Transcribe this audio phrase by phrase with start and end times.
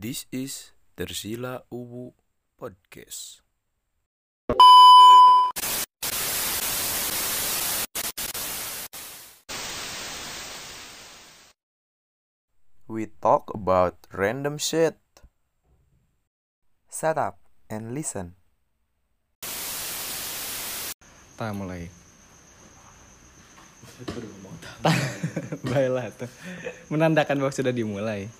[0.00, 2.16] This is Tersila Uwu
[2.56, 3.44] Podcast.
[12.88, 14.96] We talk about random shit.
[16.88, 17.36] Shut up
[17.68, 18.40] and listen.
[21.36, 21.92] Ta mulai.
[25.68, 26.08] Baiklah.
[26.88, 28.32] Menandakan bahwa sudah dimulai.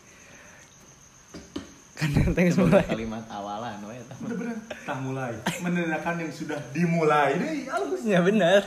[2.01, 2.80] Kan thanks mulai.
[2.88, 4.16] kalimat awalan we eta.
[4.25, 4.56] Bener-bener
[4.88, 8.65] tak mulai menandakan yang sudah dimulai deh halus Ya benar.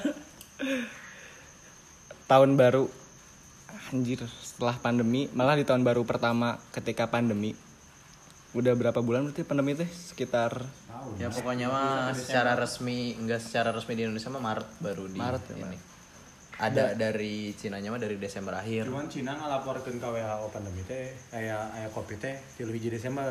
[2.29, 2.93] Tahun baru
[3.89, 7.57] anjir setelah pandemi malah di tahun baru pertama ketika pandemi
[8.53, 10.61] udah berapa bulan berarti pandemi teh sekitar
[11.17, 15.43] Ya pokoknya mah secara resmi enggak secara resmi di Indonesia mah Maret baru di Maret
[15.51, 15.77] ya, ini.
[16.61, 18.85] Ada dari Cina nya mah dari Desember akhir.
[18.85, 23.25] cuman Cina ngalaporkan ke WHO pandemi teh kayak aya covid teh di lebih Desember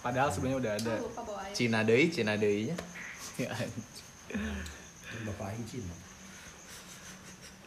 [0.00, 0.94] padahal sebenarnya udah ada.
[1.52, 2.76] Cina deui, Cina deui nya.
[3.40, 3.50] Ya,
[5.26, 5.94] bapak aing Cina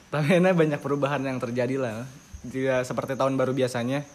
[0.07, 2.07] Tapi ini banyak perubahan yang terjadi lah.
[2.45, 4.05] Tidak seperti tahun baru biasanya.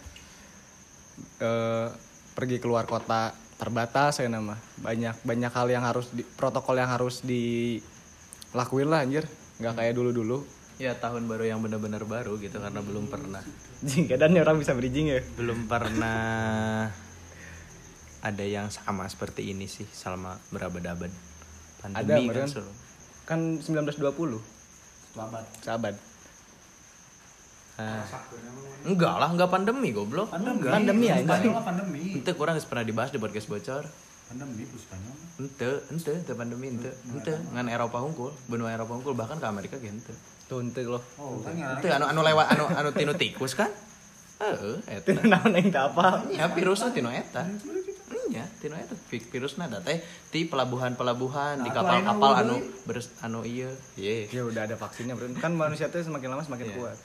[1.43, 1.87] eh,
[2.39, 4.55] pergi keluar kota terbatas ya nama.
[4.79, 9.27] Banyak banyak hal yang harus di, protokol yang harus dilakuin lah anjir.
[9.59, 10.47] Nggak kayak dulu-dulu.
[10.79, 13.43] Ya tahun baru yang benar-benar baru gitu karena belum pernah
[13.83, 15.19] Jing, kadang orang bisa bridging ya.
[15.35, 16.87] belum pernah
[18.23, 22.49] ada yang sama seperti ini sih selama berabad-abad Ada, pandemi kan Meren.
[22.51, 22.73] selalu.
[23.27, 24.39] Kan 1920
[25.15, 25.95] selamat sahabat.
[27.79, 28.03] Ah.
[28.83, 30.35] enggak lah, enggak pandemi goblok.
[30.35, 31.23] pandemi Pandemi ya,
[31.63, 33.87] pandemi Ente kurang pernah dibahas di podcast bocor.
[34.29, 39.15] Pandemi ku Spanyol Ente, ente, ente pandemi ente, ente ngan Eropa unggul, benua Eropa unggul
[39.15, 40.13] bahkan ke Amerika ge ente.
[40.45, 41.01] Tuh ente loh.
[41.17, 43.71] oh kan Ente anu anu lewat anu anu tinu tikus kan?
[44.39, 45.11] Eta.
[45.11, 46.23] Itu naon yang apa.
[46.29, 47.43] Ya virusnya tinu eta.
[48.29, 48.95] Iya, tinu eta.
[49.09, 53.71] Vi- Virusna da teh ti pelabuhan-pelabuhan di Nah, kapal-kapal lain anu beres anu ieu.
[53.95, 54.29] Ye.
[54.29, 55.27] Ya udah ada vaksinnya, bro.
[55.35, 56.77] Kan manusia tuh semakin lama semakin Iya.
[56.77, 56.97] kuat.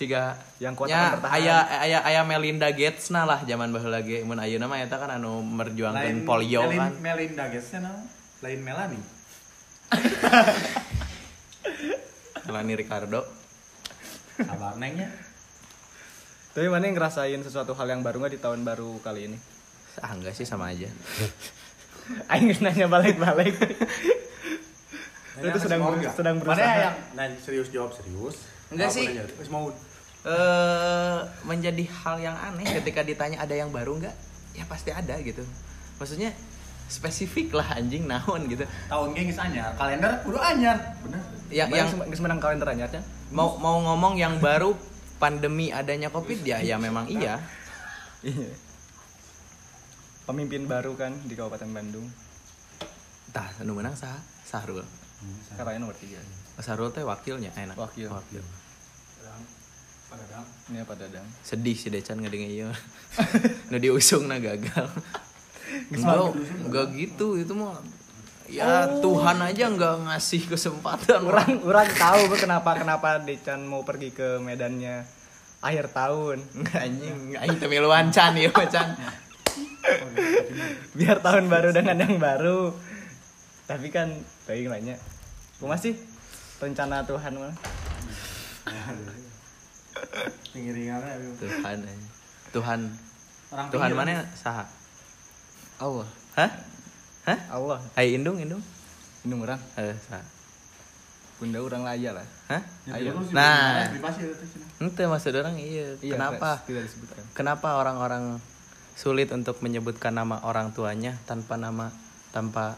[0.00, 1.36] Siga Yang kuat nya akan bertahan.
[1.36, 5.12] aya aya aya Melinda Gates nah lah zaman baheula ge mun ayeuna mah eta kan
[5.12, 6.92] anu merjuangkeun polio Melin- kan.
[6.96, 7.92] Melinda Gatesnya no
[8.40, 9.04] lain Melanie
[12.42, 13.20] Melani Ricardo.
[14.38, 15.12] sabar nengnya
[16.50, 19.38] Tapi mana yang ngerasain sesuatu hal yang baru nggak di tahun baru kali ini?
[20.00, 20.88] Ah enggak sih sama aja.
[22.32, 23.54] Aing geus nanya balik-balik.
[25.36, 25.78] Itu sedang
[26.10, 26.58] sedang berusaha.
[26.58, 28.34] Mana yang nanya serius jawab serius
[28.66, 29.06] Enggak sih.
[29.46, 29.70] mau
[30.20, 34.16] eh menjadi hal yang aneh ketika ditanya ada yang baru nggak?
[34.52, 35.40] Ya pasti ada gitu.
[35.96, 36.36] Maksudnya
[36.90, 38.68] spesifik lah anjing naon gitu.
[38.90, 40.76] Tahun geng geus anyar kalender kudu anyar.
[41.00, 41.22] Bener.
[41.48, 43.04] Yang yang yang menang kalender anyar kan?
[43.30, 44.74] mau mau ngomong yang baru
[45.22, 47.40] pandemi adanya covid ya ya memang iya.
[48.20, 48.52] Iya.
[50.28, 52.06] Pemimpin baru kan di Kabupaten Bandung.
[53.30, 54.82] tah anu menang sah Sahrul.
[55.54, 56.18] Karena nomor 3.
[56.58, 57.78] Sahrul teh wakilnya enak.
[57.78, 58.10] Wakil.
[58.10, 58.42] wakil
[60.70, 61.26] Ini apa dadang?
[61.42, 62.70] sedih si Decan ngedengar iya
[63.74, 64.86] nu diusung nah gagal
[65.90, 66.30] enggak
[66.62, 67.74] enggak gitu itu mah
[68.46, 74.42] ya Tuhan aja nggak ngasih kesempatan Orang orang tahu kenapa kenapa Decan mau pergi ke
[74.42, 75.06] medannya
[75.60, 76.40] akhir tahun.
[76.56, 77.58] Nggak, anjing anjing
[78.10, 78.88] can ieu mah can
[80.96, 82.74] Biar tahun baru dengan yang baru.
[83.68, 84.10] Tapi kan
[84.50, 84.98] baik nanya.
[85.62, 85.94] Gue masih
[86.58, 87.54] rencana Tuhan mah.
[91.40, 92.10] Tuhan anjing.
[92.50, 92.80] Tuhan.
[93.50, 94.22] Orang Tuhan mana?
[94.34, 94.64] saha?
[95.80, 96.08] Allah.
[96.38, 96.50] hah?
[97.26, 97.38] Hah?
[97.50, 97.78] Allah.
[97.96, 98.62] ai indung indung.
[99.26, 99.60] Indung orang.
[99.78, 100.22] eh saha?
[101.40, 102.26] Bunda orang lah aja lah.
[102.52, 102.62] hah?
[102.84, 103.16] Ya, ayo.
[103.32, 103.88] nah.
[103.88, 105.96] itu ente maksud orang iya.
[106.00, 106.60] Iya, kenapa?
[106.68, 107.22] Tidak disebutkan.
[107.32, 108.36] kenapa orang-orang
[108.92, 111.88] sulit untuk menyebutkan nama orang tuanya tanpa nama
[112.36, 112.76] tanpa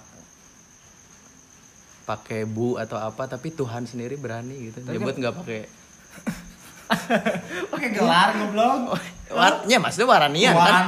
[2.07, 4.83] pakai bu atau apa tapi Tuhan sendiri berani gitu.
[4.87, 5.63] Nyebut nggak pakai
[7.73, 8.97] Pakai gelar goblok.
[9.33, 10.87] warnya maksudnya waranian kan Tuan.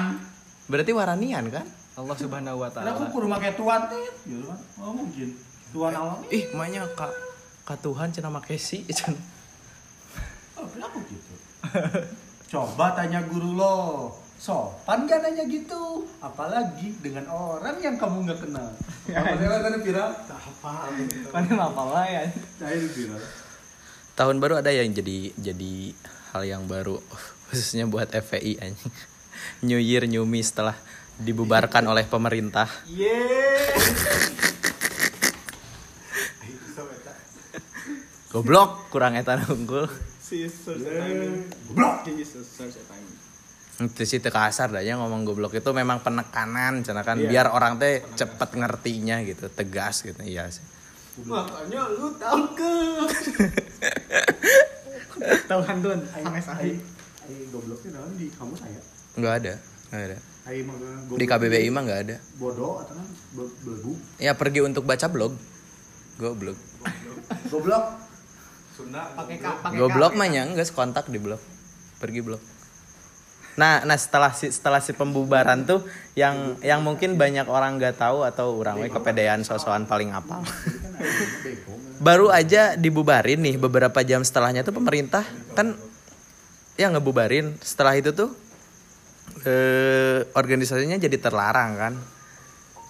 [0.68, 3.14] berarti waranian kan Allah Subhanahu wa Karena aku taala.
[3.14, 4.02] kudu make tuan teh.
[4.26, 4.58] Gitu kan.
[4.82, 5.28] Oh mungkin.
[5.70, 6.18] Tuan Allah.
[6.28, 7.12] ih makanya kak
[7.62, 9.16] kak Tuhan cina make si cenah.
[10.54, 11.34] Oh, kenapa gitu?
[12.54, 13.76] Coba tanya guru lo.
[14.38, 16.06] Sopan gak nanya gitu?
[16.20, 18.70] Apalagi dengan orang yang kamu nggak kenal.
[19.10, 20.10] Apa sih tadi viral?
[20.94, 21.28] Gitu.
[21.32, 22.22] Mana apa lah ya?
[22.28, 23.22] Itu viral.
[24.14, 25.74] Tahun baru ada yang jadi jadi
[26.34, 27.02] hal yang baru
[27.50, 28.92] khususnya buat FPI anjing.
[29.66, 30.78] New Year New Me setelah
[31.18, 32.66] dibubarkan oleh pemerintah.
[38.30, 39.86] Goblok kurang etan unggul.
[40.26, 41.46] Timing.
[41.70, 42.02] Goblok.
[43.74, 45.54] Itu sih kasar dah ya ngomong goblok.
[45.54, 47.30] Itu memang penekanan cenah kan Iya.
[47.30, 50.18] biar orang teh cepet ngertinya gitu tegas gitu.
[50.22, 50.62] Iya sih
[51.22, 53.08] Makanya lu tangkep.
[55.50, 56.80] Tahu hantun, sanes aing.
[57.24, 58.80] Ayo gobloknya naon di kamu saya.
[59.14, 59.54] nggak ada
[59.94, 60.18] nggak ada.
[60.50, 60.60] Ayo
[61.14, 62.16] di KBBI mah nggak ada.
[62.36, 63.06] Bodoh atau kan?
[63.32, 63.92] Be- belebu.
[64.18, 65.32] ya pergi untuk baca blog.
[66.18, 66.58] Goblok.
[67.48, 67.84] Goblok.
[68.74, 69.78] Pakai K, pakai K.
[69.78, 71.38] goblok mah nya enggak kontak di blog.
[72.02, 72.42] Pergi blog.
[73.54, 75.86] Nah nah setelah si setelah si pembubaran tuh
[76.18, 80.42] yang yang mungkin banyak orang nggak tahu atau orang we kepedean sosokan paling apal
[82.00, 85.24] baru aja dibubarin nih beberapa jam setelahnya tuh pemerintah
[85.54, 85.74] kan
[86.74, 88.30] ya ngebubarin setelah itu tuh
[89.46, 91.94] eh organisasinya jadi terlarang kan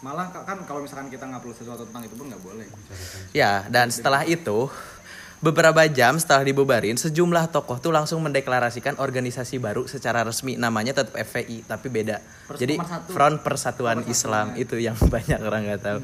[0.04, 2.68] Malah kan kalau misalkan kita ngupload sesuatu tentang itu pun nggak boleh.
[3.32, 4.68] Ya, dan setelah itu
[5.44, 11.12] beberapa jam setelah dibubarin, sejumlah tokoh tuh langsung mendeklarasikan organisasi baru secara resmi namanya tetap
[11.20, 12.24] FPI tapi beda.
[12.56, 13.12] Jadi Persatuan.
[13.12, 15.98] Front Persatuan Islam itu yang banyak orang nggak tahu.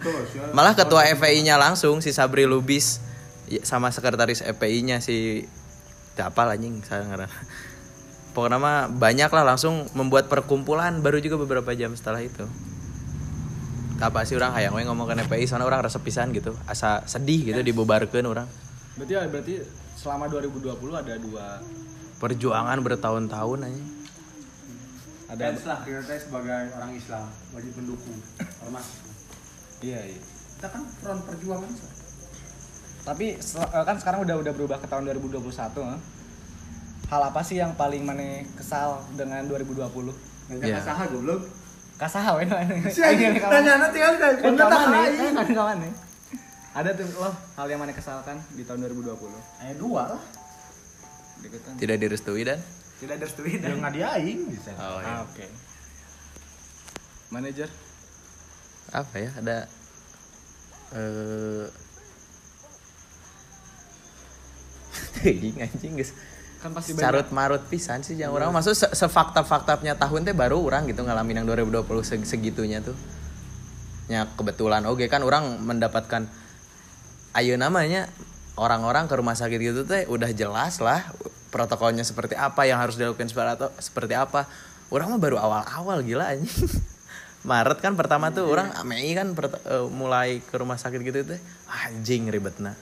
[0.53, 3.01] Malah ketua FPI-nya langsung si Sabri Lubis
[3.49, 5.49] ya, sama sekretaris FPI-nya si
[6.21, 7.33] apa anjing saya ngarang.
[8.37, 12.45] Pokoknya mah banyak lah langsung membuat perkumpulan baru juga beberapa jam setelah itu
[14.01, 17.53] apa sih orang hayang we ngomong ke FPI soalnya orang resep pisan gitu asa sedih
[17.53, 18.49] gitu dibubarkan orang
[19.01, 19.55] Berarti ya berarti
[19.97, 21.47] selama 2020 ada dua
[22.21, 23.85] perjuangan bertahun-tahun aja
[25.31, 27.25] ada Dan setelah kita sebagai orang Islam
[27.55, 28.19] wajib mendukung
[28.67, 28.87] ormas.
[29.81, 30.21] iya iya.
[30.59, 31.71] Kita kan front perjuangan.
[31.71, 31.93] Sah.
[33.09, 35.47] Tapi eh, kan sekarang udah udah berubah ke tahun 2021.
[35.87, 36.01] eh.
[37.09, 39.87] Hal apa sih yang paling mana kesal dengan 2020?
[40.51, 40.77] Nanya Iya.
[40.77, 40.83] yeah.
[40.83, 41.47] saha goblok.
[41.95, 42.45] Kasaha we
[42.91, 43.99] Si anjing nanya nanti
[44.91, 45.93] nih, kan kawan nih.
[46.71, 49.19] Ada tuh lo hal yang mana kesalkan di tahun 2020?
[49.61, 50.23] Aya dua lah.
[51.41, 51.73] Deketan.
[51.77, 52.61] tidak direstui dan
[53.01, 54.77] Tidak ada studi Yang ngadi aing bisa.
[54.77, 55.47] oh, Ah, oke.
[57.31, 57.71] Manajer
[58.91, 59.71] apa ya ada
[60.91, 61.67] eh
[65.23, 66.11] anjing anjing guys
[66.59, 70.59] kan pasti carut marut pisan sih yang orang maksud se sefakta faktanya tahun teh baru
[70.59, 72.99] orang gitu ngalamin yang 2020 seg- segitunya tuh
[74.09, 76.27] ya kebetulan oke kan orang mendapatkan
[77.37, 78.11] ayo namanya
[78.59, 81.07] orang-orang ke rumah sakit gitu teh udah jelas lah
[81.51, 84.47] protokolnya seperti apa yang harus dilakukan seperti atau seperti apa.
[84.91, 86.51] Orang mah baru awal-awal gila anjing.
[87.51, 91.41] Maret kan pertama tuh orang Mei kan eh, mulai ke rumah sakit gitu teh
[91.89, 92.77] anjing ribetna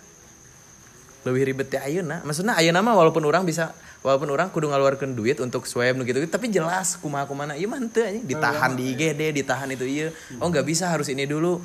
[1.26, 2.22] lebih ribet ya ayeuna.
[2.22, 6.22] Maksudnya ayeuna mah walaupun orang bisa walaupun orang kudu ngaluarkeun duit untuk swab nu gitu
[6.30, 8.24] tapi jelas kumaha kumana mah teu anjing.
[8.24, 10.08] Ditahan di IGD ditahan itu ieu
[10.38, 11.60] oh nggak bisa harus ini dulu.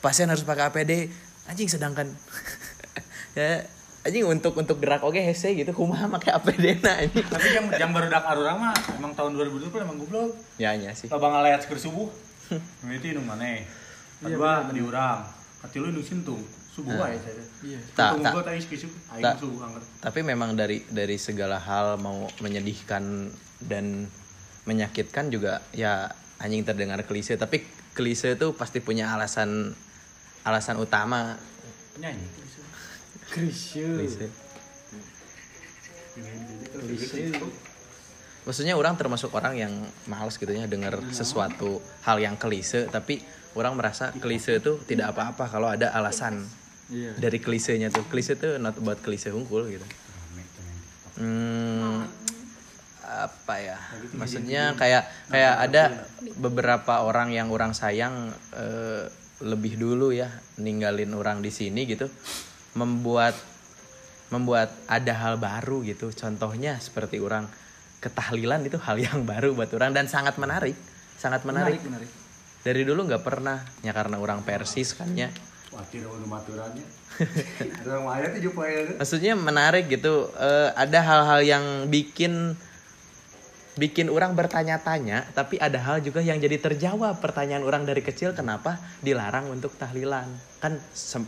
[0.00, 1.08] Pasien harus pakai APD
[1.44, 2.08] anjing sedangkan
[3.38, 3.64] ya
[4.04, 7.90] anjing untuk untuk gerak oke hese gitu kumaha make APD na anjing Tapi yang yang
[7.92, 10.36] baru dak arurang mah emang tahun 2020 emang goblok.
[10.60, 12.08] ya nya sih Loba ngaleat keur subuh.
[12.84, 13.64] Itu nu maneh.
[14.20, 15.24] Kedua di urang.
[15.64, 16.44] Katilu nu sintung.
[16.68, 17.40] Subuh wae saya.
[17.64, 17.80] Iya.
[17.96, 18.32] Tak, tak.
[19.24, 19.34] Tak.
[19.40, 19.82] subuh angker.
[20.04, 23.32] tapi memang dari dari segala hal mau menyedihkan
[23.64, 24.04] dan
[24.68, 27.64] menyakitkan juga ya anjing terdengar klise tapi
[27.96, 29.72] klise itu pasti punya alasan
[30.44, 31.40] alasan utama.
[31.96, 32.26] Penyanyi.
[33.32, 34.06] Krisye.
[36.74, 37.34] klise
[38.46, 39.72] maksudnya orang termasuk orang yang
[40.06, 43.18] males gitu ya dengar sesuatu hal yang klise tapi
[43.58, 46.46] orang merasa klise itu tidak apa-apa kalau ada alasan
[46.92, 47.16] Iya.
[47.16, 48.04] dari klisenya tuh.
[48.12, 49.86] Klise tuh not buat klise unggul gitu.
[51.14, 52.04] Hmm,
[53.06, 53.78] apa ya?
[54.12, 55.84] Maksudnya kayak kayak ada
[56.36, 59.06] beberapa orang yang orang sayang eh,
[59.44, 62.08] lebih dulu ya ninggalin orang di sini gitu
[62.74, 63.36] membuat
[64.32, 66.10] membuat ada hal baru gitu.
[66.10, 67.46] Contohnya seperti orang
[68.00, 70.74] ketahlilan itu hal yang baru buat orang dan sangat menarik
[71.24, 72.10] sangat menarik, menarik.
[72.60, 75.30] dari dulu nggak pernah ya karena orang persis kan ya.
[78.38, 82.54] Itu poe maksudnya menarik gitu Eh, ada hal-hal yang bikin
[83.74, 87.18] bikin orang bertanya-tanya tapi ada hal juga yang jadi terjawab.
[87.18, 90.30] Pertanyaan orang dari kecil kenapa dilarang untuk tahlilan?
[90.62, 90.78] Kan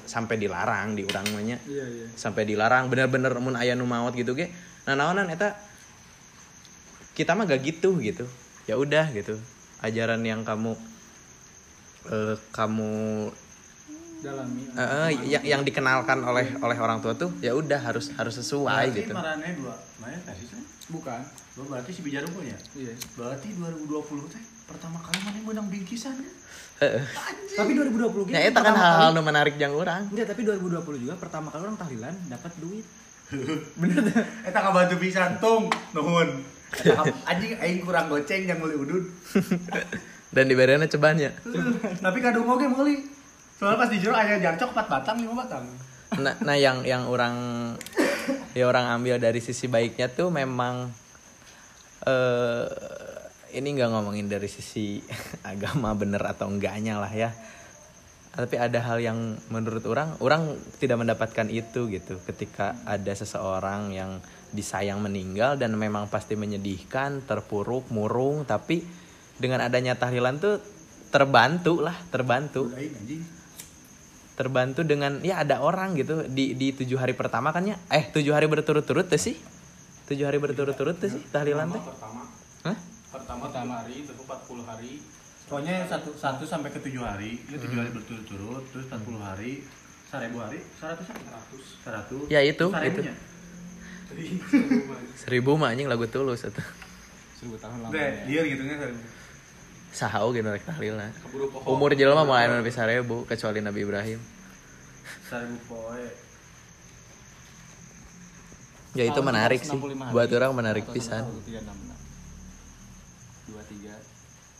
[0.07, 2.07] sampai dilarang di orang Iya, iya.
[2.15, 4.51] sampai dilarang bener-bener mun aya nu maot gitu ge.
[4.87, 5.59] Nah naonan eta
[7.19, 8.25] kita mah gak gitu gitu.
[8.71, 9.39] Ya udah gitu.
[9.83, 10.79] Ajaran yang kamu
[12.11, 12.95] eh, kamu
[14.25, 14.63] Dalami.
[14.73, 18.91] eh, eh, yang yang dikenalkan oleh oleh orang tua tuh ya udah harus harus sesuai
[18.91, 19.75] Berarti gitu marane dua.
[20.01, 20.63] Mayat kasih sih.
[20.91, 21.21] Bukan.
[21.57, 22.57] Berarti si bijaru punya.
[22.77, 22.93] Iya.
[23.17, 26.35] Berarti 2020 teh pertama kali mana yang menang bingkisan kan?
[27.57, 31.49] Tapi 2020 ya itu kan hal-hal nu menarik yang orang Enggak, tapi 2020 juga pertama
[31.49, 32.85] kali orang tahlilan dapat duit.
[34.49, 36.45] Eta kabantu pisan tung nuhun.
[37.25, 39.05] anjing aing kurang goceng yang meuli udun
[40.35, 41.31] dan diberiannya cebannya
[42.05, 43.07] tapi kadung oge meuli
[43.57, 45.65] soalnya pas di jero aya jarcok 4 batang 5 batang.
[46.21, 47.35] Nah, nah yang yang orang
[48.53, 50.93] ya orang ambil dari sisi baiknya tuh memang
[52.07, 52.67] eh
[53.57, 55.01] ini nggak ngomongin dari sisi
[55.53, 57.33] agama bener atau enggaknya lah ya.
[58.37, 62.21] Tapi ada hal yang menurut orang orang tidak mendapatkan itu gitu.
[62.29, 64.21] Ketika ada seseorang yang
[64.53, 68.85] disayang meninggal dan memang pasti menyedihkan terpuruk murung tapi
[69.41, 70.57] dengan adanya tahlilan tuh
[71.11, 72.71] terbantu lah terbantu
[74.37, 77.81] terbantu dengan ya ada orang gitu di di tujuh hari pertama kan ya?
[77.89, 79.35] Eh tujuh hari berturut-turut tuh sih?
[80.07, 81.83] Tujuh hari berturut-turut tuh sih tahlilan teh?
[81.83, 82.23] pertama.
[82.69, 82.77] Hah?
[83.17, 84.93] pertama pertama hari terus 40 hari.
[85.47, 89.63] Pokoknya satu, satu sampai ke tujuh hari, itu tujuh hari berturut-turut, terus 40 hari,
[90.11, 91.65] seribu hari, seratus seratus.
[91.87, 92.27] Seratus.
[92.27, 93.15] Ya, itu, Seribunya.
[95.15, 96.63] seribu mah anjing lagu tulus itu.
[97.39, 97.95] Seribu tahun lama.
[97.95, 99.01] Deh, dia gitu kan seribu.
[99.97, 101.09] Sahau gitu rek tahlilna
[101.65, 104.21] umur jelema mulai nabi sarebu kecuali Nabi Ibrahim
[105.27, 106.05] Seribu poe.
[108.95, 109.75] ya itu menarik sih
[110.13, 111.99] buat orang menarik pisan Tiga enam enam.
[113.49, 113.95] Dua tiga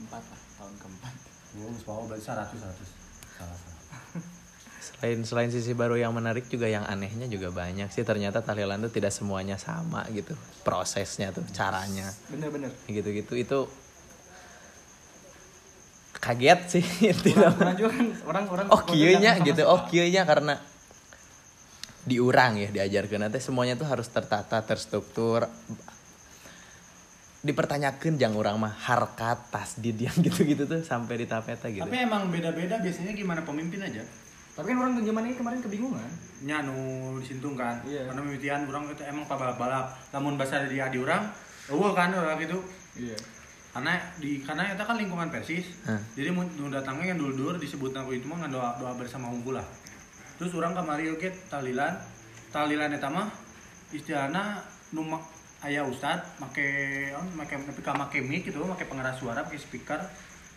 [0.03, 1.15] empat lah tahun keempat.
[1.57, 2.89] Berarti seratus seratus.
[3.37, 3.83] Salah salah.
[4.87, 8.93] selain selain sisi baru yang menarik juga yang anehnya juga banyak sih ternyata tahlilan tuh
[8.93, 12.71] tidak semuanya sama gitu prosesnya tuh caranya Bener-bener.
[12.87, 13.59] gitu-gitu itu
[16.19, 16.85] kaget sih
[17.25, 18.67] tidak Orang juga kan orang-orang.
[18.73, 20.57] oh kieunya gitu oh kieunya karena
[22.07, 25.51] diurang ya diajarkan nanti semuanya tuh harus tertata terstruktur
[27.47, 32.27] dipertanyakan jangan orang mah harkat tasdid yang gitu-gitu tuh sampai di tapeta gitu Tapi emang
[32.31, 34.03] beda-beda biasanya gimana pemimpin aja.
[34.57, 36.11] Tapi kan orang zaman ini kemarin kebingungan.
[36.49, 36.75] Nya nu
[37.21, 37.77] disintung kan.
[37.85, 38.09] Iya.
[38.09, 39.93] Karena mimitian orang itu emang pabalap-balap.
[40.17, 41.29] Namun bahasa di adi orang,
[41.69, 42.59] eueuh kan orang gitu.
[42.97, 43.15] Iya.
[43.77, 45.69] Karena di karena itu kan lingkungan Persis.
[45.85, 46.01] Hah.
[46.17, 49.69] Jadi nu datangnya yang dulur disebut aku itu mah doa doa bersama unggul lah.
[50.41, 51.93] Terus orang kamari oke tahlilan.
[52.49, 53.29] Tahlilan eta mah
[53.93, 54.65] istilahna
[54.97, 55.21] nu ma-
[55.61, 56.65] aya ustad make
[57.21, 60.01] on make tapi ka make mic gitu make pengeras suara pakai speaker.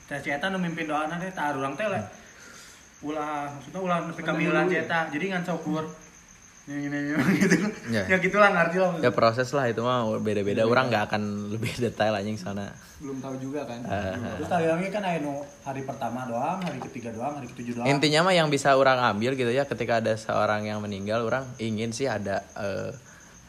[0.08, 2.00] Teh si eta nu mimpin doana teh tah urang teh le.
[3.04, 5.12] Ulah maksudnya ulah nepi ka miulan si eta.
[5.12, 5.44] Jadi ngan
[6.70, 7.22] saukur.
[7.26, 7.56] Ini gitu.
[7.90, 8.04] Ya.
[8.06, 8.92] Ya gitulah ngerti lah.
[9.02, 13.40] ya proses lah itu mah beda-beda orang nggak akan lebih detail anjing sana Belum tahu
[13.40, 13.80] juga kan.
[14.38, 17.88] Terus tahlilannya kan nu hari pertama doang, hari ketiga doang, hari ketujuh doang.
[17.88, 21.96] intinya mah yang bisa orang ambil gitu ya ketika ada seorang yang meninggal orang ingin
[21.96, 22.92] sih ada eh,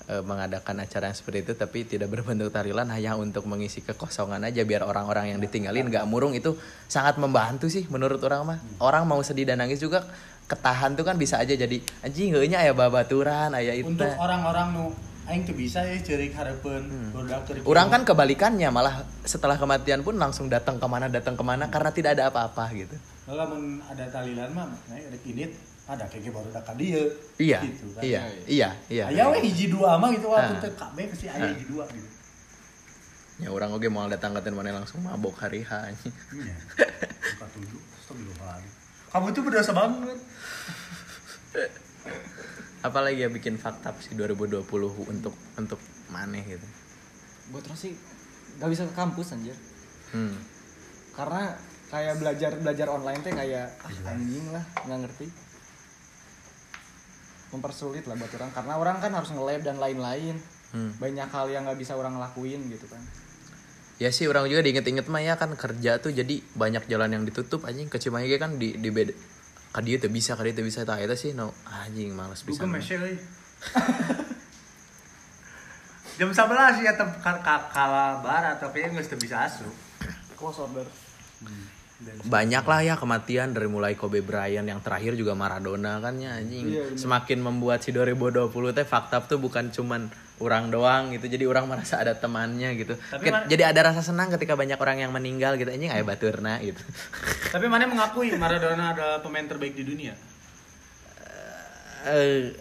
[0.07, 4.62] eh, mengadakan acara yang seperti itu tapi tidak berbentuk tahlilan hanya untuk mengisi kekosongan aja
[4.62, 6.55] biar orang-orang yang ditinggalin nggak murung itu
[6.87, 10.07] sangat membantu sih menurut orang mah orang mau sedih dan nangis juga
[10.50, 14.85] ketahan tuh kan bisa aja jadi anjing heunya aya babaturan aya itu untuk orang-orang nu
[15.25, 20.19] aing teu bisa ya ceurik hareupeun budak teu Orang kan kebalikannya malah setelah kematian pun
[20.19, 22.99] langsung datang ke mana datang ke mana karena tidak ada apa-apa gitu.
[23.30, 25.54] lamun ada talilan mah ada kinit
[25.87, 27.07] ada kayaknya baru dak ka dieu
[27.38, 28.02] Iya, gitu kan.
[28.02, 29.04] iya, iya, iya.
[29.07, 30.62] aya we hiji dua mah gitu walaupun Ah.
[30.62, 32.11] teu kabeh pasti aya hiji dua gitu
[33.40, 35.73] Ya orang oke mau datang ke mana langsung mabok hari H.
[36.35, 36.54] iya
[37.33, 38.73] buka tujuh astagfirullahaladzim
[39.11, 40.19] kamu tuh berdosa banget
[42.80, 44.64] Apalagi ya bikin fakta sih 2020
[45.11, 46.66] untuk untuk maneh gitu.
[47.52, 47.92] Buat sih
[48.57, 49.57] gak bisa ke kampus anjir.
[50.16, 50.37] Hmm.
[51.12, 51.54] Karena
[51.90, 55.26] kayak belajar belajar online teh kayak ah, anjing lah nggak ngerti.
[57.50, 60.38] Mempersulit lah buat orang karena orang kan harus nge-lab dan lain-lain.
[60.71, 60.95] Hmm.
[60.97, 63.02] Banyak hal yang nggak bisa orang lakuin gitu kan.
[64.00, 67.69] Ya sih orang juga diinget-inget mah ya kan kerja tuh jadi banyak jalan yang ditutup
[67.69, 69.12] anjing ke Cimahi kan di di beda
[69.71, 72.59] kadieu teu bisa kadieu teu bisa tah eta sih no anjing males bisa.
[72.59, 73.03] Duga mesel.
[76.17, 79.73] Jam 11 ya tem ka- ka- kala barat tapi teu bisa asup.
[80.35, 80.87] Close order.
[82.25, 86.73] banyak lah ya kematian dari mulai Kobe Bryant yang terakhir juga Maradona kan ya anjing
[86.73, 90.09] Iya, semakin membuat si 2020 teh fakta tuh bukan cuman
[90.40, 94.00] orang doang gitu jadi orang merasa ada temannya gitu Tapi Ket- mana- jadi ada rasa
[94.00, 96.80] senang ketika banyak orang yang meninggal gitu anjing aya baturna gitu
[97.54, 100.16] Tapi mana mengakui Maradona adalah pemain terbaik di dunia?
[102.00, 102.56] eh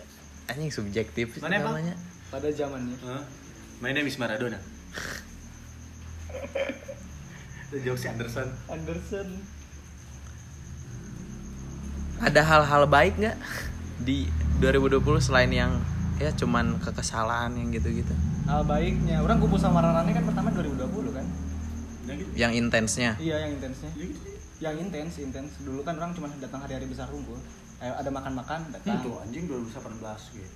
[0.45, 1.95] anjing subjektif Mana, namanya
[2.27, 2.99] Pada zamannya.
[2.99, 3.23] Huh?
[3.79, 4.59] My name is Maradona.
[7.71, 8.51] The jokes Anderson.
[8.67, 9.27] Anderson.
[12.19, 13.37] ada hal-hal baik nggak
[13.97, 14.27] di
[14.59, 15.71] 2020 selain yang
[16.19, 18.11] ya cuman kekesalan yang gitu-gitu
[18.49, 21.21] Hal baiknya, orang kumpul sama Rarane kan pertama 2020 kan.
[22.33, 23.93] Yang intensnya Iya yang intensnya.
[24.59, 25.51] Yang intens, intens.
[25.61, 27.37] Dulu kan orang cuma datang hari-hari besar kumpul.
[27.79, 29.05] Eh, ada makan-makan, datang.
[29.05, 30.49] Itu anjing 2018 gitu.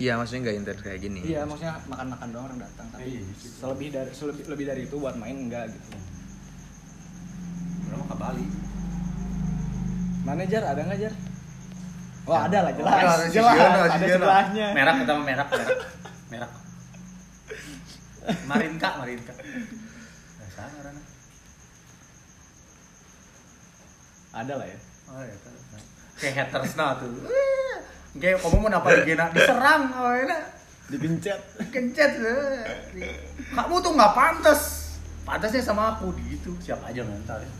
[0.00, 1.20] Iya maksudnya nggak intens kayak gini.
[1.20, 3.46] Iya, maksudnya makan-makan doang orang datang, tapi Iya, gitu.
[3.60, 5.88] selebih dari selebih lebih dari itu buat main enggak gitu.
[7.92, 8.46] Orang ke Bali.
[10.24, 10.64] Mana Jar?
[10.64, 11.14] Ada nggak Jar?
[12.28, 14.12] Wah ada lah jelas, Ada, ada, jelas, Sisiono, ada Sisiono.
[14.20, 14.66] sebelahnya.
[14.76, 15.78] Merah ketemu merah, merah.
[16.28, 16.50] Merah.
[18.44, 19.32] Marinka, Marinka.
[19.32, 21.04] Nah, sana orangnya.
[24.36, 24.78] Ada lah ya.
[25.08, 25.36] Oh, ya.
[26.20, 27.08] Kayak haters nah tuh.
[28.20, 30.38] Kayak kamu mau apa lagi nak diserang awalnya.
[30.92, 31.40] Digencet.
[31.72, 32.12] Kencet.
[33.56, 34.60] Kamu tuh nggak pantas.
[35.24, 36.52] Pantasnya sama aku gitu.
[36.60, 37.50] Siapa aja mental ya.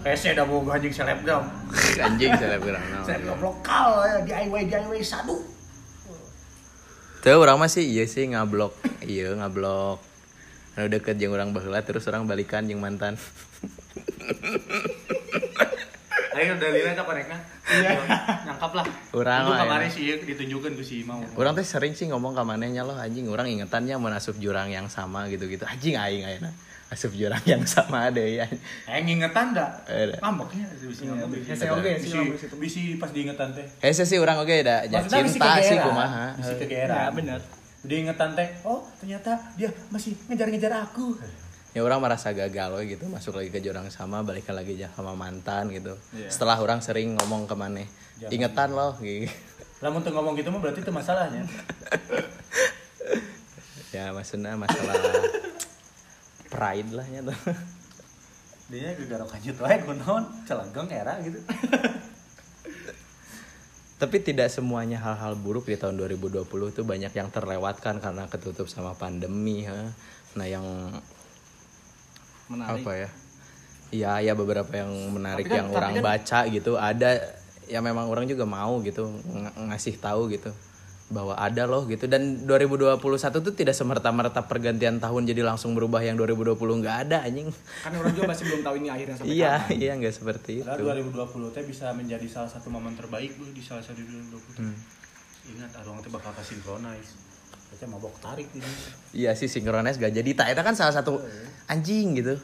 [0.00, 1.44] Kayak saya udah mau anjing selebgram.
[2.06, 2.80] Anjing selebgram.
[3.04, 5.36] Selebgram lokal ya, DIY DIY sadu.
[7.20, 8.72] Tuh orang masih iya sih ngablok.
[9.04, 10.00] Iya ngablok.
[10.80, 13.20] Anu deket jeung orang baheula terus orang balikan jeung mantan.
[16.30, 17.36] Ayo udah lila tak koreknya.
[17.68, 18.00] Iya.
[18.48, 18.86] Nyangkap lah.
[19.12, 19.92] Urang Itu lah, kemarin ya.
[19.92, 21.20] sih ditunjukkan ke si Imam.
[21.36, 24.88] Orang teh sering sih ngomong ke manehnya loh anjing orang ingetannya mau asup jurang yang
[24.88, 25.68] sama gitu-gitu.
[25.68, 26.48] Anjing aing ayeuna
[26.90, 28.46] asup jurang yang sama deh ya.
[28.90, 29.70] Eh ngingetan dah.
[30.18, 31.46] Ngambeknya bisa ngambek.
[31.46, 32.10] bisa Iya, oke sih,
[32.58, 33.66] bisa pas diingetan teh.
[33.78, 36.34] Hese sih orang oke dah ya, cinta sih kumaha.
[36.34, 37.14] Bisa Ya kegeeran.
[37.14, 37.40] benar.
[37.86, 38.48] Udah ingetan teh.
[38.66, 41.14] Oh ternyata dia masih ngejar-ngejar aku.
[41.70, 45.70] Ya orang merasa gagal we gitu masuk lagi ke jurang sama balikan lagi sama mantan
[45.70, 45.94] gitu.
[46.10, 46.26] Iya.
[46.26, 47.86] Setelah orang sering ngomong ke maneh.
[48.18, 48.34] Jangan.
[48.34, 49.30] Ingetan loh gitu.
[49.78, 51.46] Lah untuk ngomong gitu mah berarti itu masalahnya.
[53.90, 54.94] Ya maksudnya masalah
[56.50, 57.34] pride lah ya tuh.
[58.70, 61.38] Dia gara kajut wae kunaon celagong era gitu.
[64.00, 68.96] Tapi tidak semuanya hal-hal buruk di tahun 2020 tuh banyak yang terlewatkan karena ketutup sama
[68.96, 69.68] pandemi.
[69.68, 69.92] Ha?
[70.34, 70.64] Nah yang
[72.48, 72.80] Menarik.
[72.80, 73.08] apa ya?
[73.90, 76.72] Iya, ya beberapa yang menarik Tapi kan- yang orang kan- baca gitu.
[76.74, 77.10] Ada
[77.68, 80.50] ya memang orang juga mau gitu ng- ngasih tahu gitu
[81.10, 83.02] bahwa ada loh gitu dan 2021
[83.42, 87.50] tuh tidak semerta-merta pergantian tahun jadi langsung berubah yang 2020 nggak ada anjing.
[87.82, 89.74] Kan orang juga masih belum tahu ini akhirnya sampai iya, kapan.
[89.82, 90.70] iya nggak seperti itu.
[90.70, 94.62] Padahal 2020 teh bisa menjadi salah satu momen terbaik bu di salah satu 2020.
[94.62, 94.76] Hmm.
[95.50, 97.10] Ingat orang teh bakal kasih synchronize.
[97.74, 98.70] Kita mabok tarik ini.
[99.10, 100.30] Iya sih sinkronis gak jadi.
[100.34, 101.18] Tak itu kan salah satu
[101.66, 102.38] anjing gitu.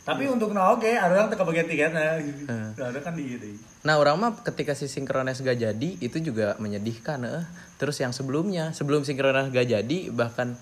[0.00, 2.44] Tapi untuk nah oke, ada orang teh kebagian tiketnya gitu.
[2.80, 3.46] Ada kan di gitu.
[3.84, 7.44] Nah orang mah ketika si sinkronis gak jadi itu juga menyedihkan eh.
[7.76, 10.56] Terus yang sebelumnya sebelum sinkronis gak jadi bahkan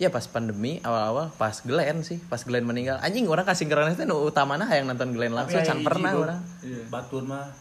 [0.00, 4.08] ya pas pandemi awal-awal pas Glenn sih pas Glenn meninggal anjing orang kasih sinkronis itu
[4.08, 6.40] nu utamana yang nonton Glenn langsung can pernah orang
[6.88, 7.52] Batur mah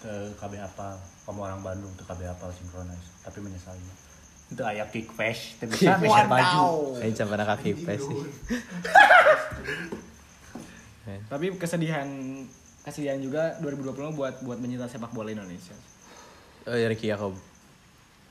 [0.00, 0.96] ke KB Apal.
[1.28, 3.84] Kamu orang Bandung ke KB Apal synchronize, tapi menyesali.
[4.50, 6.96] Itu aya kick flash, tapi bisa bisa baju.
[6.98, 8.18] Can pernah kaki pes sih
[11.26, 12.06] Tapi kesedihan
[12.84, 15.76] kesedihan juga 2020 buat buat mencinta sepak bola Indonesia.
[16.68, 17.34] oh ya Ricky Yakob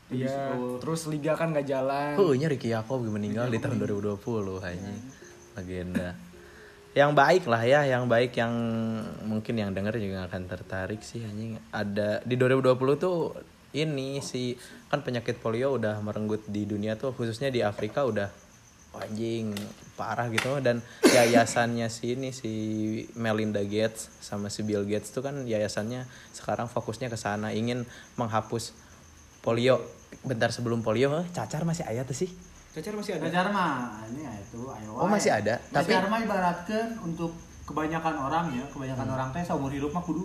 [0.10, 2.18] Iya, terus liga kan gak jalan.
[2.18, 4.18] Oh, nya Ricky Yakob meninggal di tahun 2020
[4.58, 5.02] anjing.
[5.54, 6.18] Legenda.
[6.98, 8.54] Yang baik lah ya, yang baik yang
[9.30, 11.62] mungkin yang denger juga akan tertarik sih anjing.
[11.70, 13.38] Ada di 2020 tuh
[13.78, 14.58] ini si
[14.90, 18.49] kan penyakit polio udah merenggut di dunia tuh khususnya di Afrika udah
[18.92, 19.54] anjing
[19.94, 22.52] parah gitu dan yayasannya si ini si
[23.14, 28.74] Melinda Gates sama si Bill Gates tuh kan yayasannya sekarang fokusnya ke sana ingin menghapus
[29.40, 29.80] polio
[30.22, 32.32] bentar sebelum polio eh, cacar masih ayat tuh sih
[32.70, 33.26] Cacar masih ada.
[33.26, 33.74] Ngajar mah
[34.06, 34.94] ini ya itu ayo.
[34.94, 35.58] Oh, masih ada?
[35.74, 37.34] Tapi Tapi- mah ibaratkan untuk
[37.66, 39.16] kebanyakan orang ya, kebanyakan Hmm.
[39.18, 40.22] orang teh seumur hidup mah kudu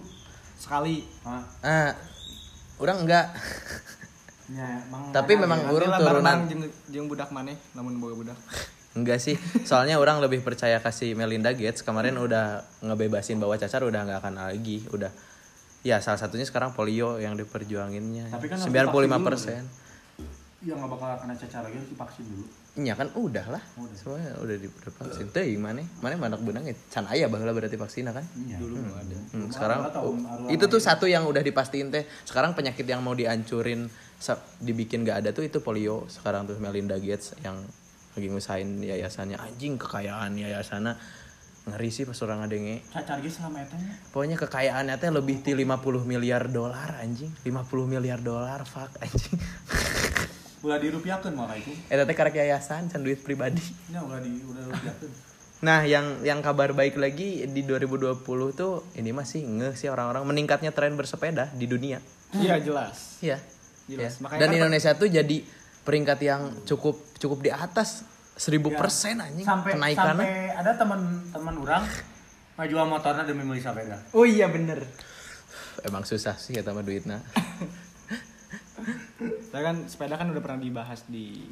[0.55, 1.09] Sekali.
[1.25, 1.97] ah, ah
[2.77, 3.33] orang enggak
[4.53, 4.67] ya,
[5.15, 5.73] tapi memang ya.
[5.73, 6.39] urung turunan.
[6.51, 8.39] Jeung jeung budak maneh, namun boga budak.
[8.95, 9.35] enggak sih
[9.67, 11.83] soalnya orang lebih percaya kasih Melinda Gates.
[11.83, 15.11] Kemarin udah ngebebasin bahwa cacar udah nggak akan lagi udah.
[15.85, 18.33] Ya salah satunya sekarang polio yang diperjuanginnya.
[18.33, 19.63] Tapi kan harus 95 divaksin persen.
[20.65, 22.45] Iya nggak bakal kena cacar lagi harus divaksin dulu.
[22.75, 23.63] Iya kan udah lah.
[23.93, 25.27] Semuanya udah divaksin.
[25.29, 25.85] Teh mana?
[26.01, 28.25] Mana manak benang can aya baheula berarti vaksinnya kan?
[28.33, 28.57] Iya.
[28.57, 29.17] Dulu ada.
[29.37, 32.09] Hmm, sekarang oh, itu tuh satu yang udah dipastiin teh.
[32.25, 33.85] Sekarang penyakit yang mau dihancurin
[34.63, 37.61] dibikin gak ada tuh itu polio sekarang tuh Melinda Gates yang
[38.15, 40.95] lagi ngusahain yayasannya anjing kekayaan yayasannya
[41.65, 43.93] ngeri sih pas orang ngadenge cacar ge selama eta nya.
[44.13, 47.49] pokoknya kekayaannya teh lebih di 50 miliar dolar anjing 50
[47.89, 49.37] miliar dolar fuck anjing
[50.65, 51.77] Ulah dirupiahkeun mah itu.
[51.93, 53.61] eta teh karek yayasan can duit pribadi
[53.93, 54.65] Ya ulah di udah.
[55.65, 58.21] Nah, yang yang kabar baik lagi di 2020
[58.53, 62.05] tuh ini masih ngeh sih orang-orang meningkatnya tren bersepeda di dunia.
[62.37, 63.17] Iya jelas.
[63.25, 63.41] Iya.
[63.87, 64.17] Jelas.
[64.19, 65.37] Makanya Dan kan- Indonesia tuh jadi
[65.83, 68.03] peringkat yang cukup cukup di atas
[68.35, 68.79] seribu Ya.
[68.79, 70.17] persen anjing Sampai kenaikannya.
[70.17, 71.85] sampai ada teman-teman orang
[72.55, 73.99] ngajual motornya demi beli sepeda.
[74.11, 74.83] Oh iya bener.
[75.83, 77.21] Emang susah sih ya sama duitnya.
[79.47, 81.47] Saya kan sepeda kan udah pernah dibahas di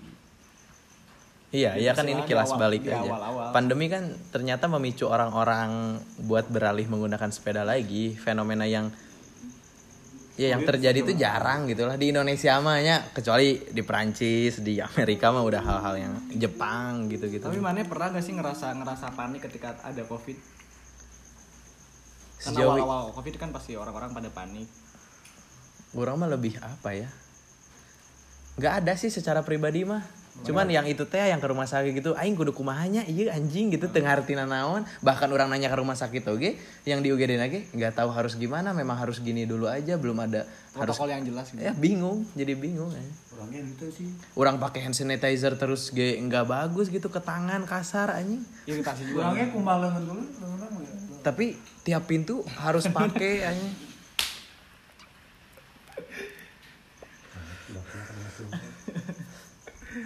[1.52, 3.04] Iya, iya kan ini kilas awal- balik aja.
[3.04, 3.52] awal-awal.
[3.52, 8.16] Pandemi kan ternyata memicu orang-orang buat beralih menggunakan sepeda lagi.
[8.16, 8.88] Fenomena yang
[10.32, 14.80] ya yang terjadi itu jarang gitu lah di Indonesia mah ya kecuali di Perancis, di
[14.80, 17.44] Amerika mah udah hal-hal yang Jepang gitu-gitu.
[17.44, 20.36] Tapi mana pernah gak sih ngerasa ngerasa panik ketika ada covid?
[22.40, 24.66] Kan Sejauh- awal-awal covid kan pasti orang-orang pada panik.
[25.92, 27.08] Orang mah lebih apa ya?
[28.56, 30.00] Nggak ada sih secara pribadi mah.
[30.40, 33.86] Cuman yang itu teh yang ke rumah sakit gitu, aing kudu kumahanya, iya anjing gitu
[33.92, 34.82] tengah artina naon.
[35.04, 36.56] Bahkan orang nanya ke rumah sakit oge,
[36.88, 40.48] yang di UGD lagi nggak tahu harus gimana, memang harus gini dulu aja, belum ada
[40.72, 41.60] harus Protokol yang jelas gitu.
[41.60, 43.04] ya bingung, jadi bingung ya.
[43.36, 44.08] Orangnya itu sih.
[44.32, 48.40] Orang pakai hand sanitizer terus ge nggak bagus gitu ke tangan kasar anjing.
[48.64, 49.28] Iritasi juga.
[49.28, 50.22] Orangnya kumalengan dulu,
[50.80, 50.96] ya.
[51.22, 53.91] Tapi tiap pintu harus pakai anjing.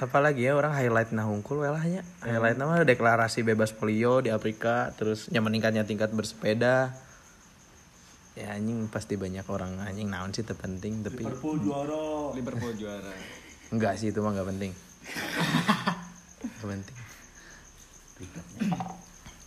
[0.01, 5.29] Apalagi ya orang highlight nah hungkul welahnya highlight nama deklarasi bebas polio di Afrika terus
[5.33, 6.93] yang meningkatnya tingkat bersepeda
[8.37, 12.37] ya anjing pasti banyak orang anjing naon sih terpenting tapi Liverpool juara.
[12.37, 13.13] Liverpool juara.
[13.73, 14.73] enggak sih itu mah nggak penting
[16.45, 16.97] nggak penting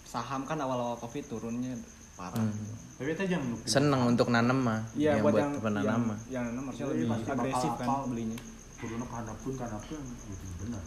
[0.10, 1.78] Saham kan awal-awal covid turunnya
[2.18, 2.42] parah.
[2.98, 3.64] Tapi kita jangan lupa.
[3.64, 7.08] seneng untuk nanem mah Iya buat yang penanam yang, mah yang nanam harusnya Jadi lebih
[7.08, 8.38] pasti bakal agresif kan belinya.
[8.80, 10.82] Kuruna karena pun karena pun itu benar.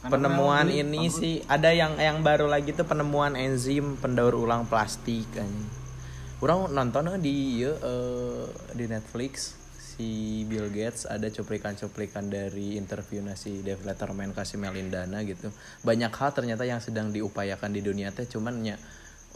[0.00, 5.28] Karena penemuan ini sih ada yang yang baru lagi tuh penemuan enzim pendaur ulang plastik
[5.34, 5.50] kan
[6.40, 13.60] orang nonton di ieu, eh, di Netflix si Bill Gates ada cuplikan-cuplikan dari interview nasi
[13.60, 15.52] Dave Letterman kasih Melindana gitu.
[15.84, 18.76] Banyak hal ternyata yang sedang diupayakan di dunia teh cuman nya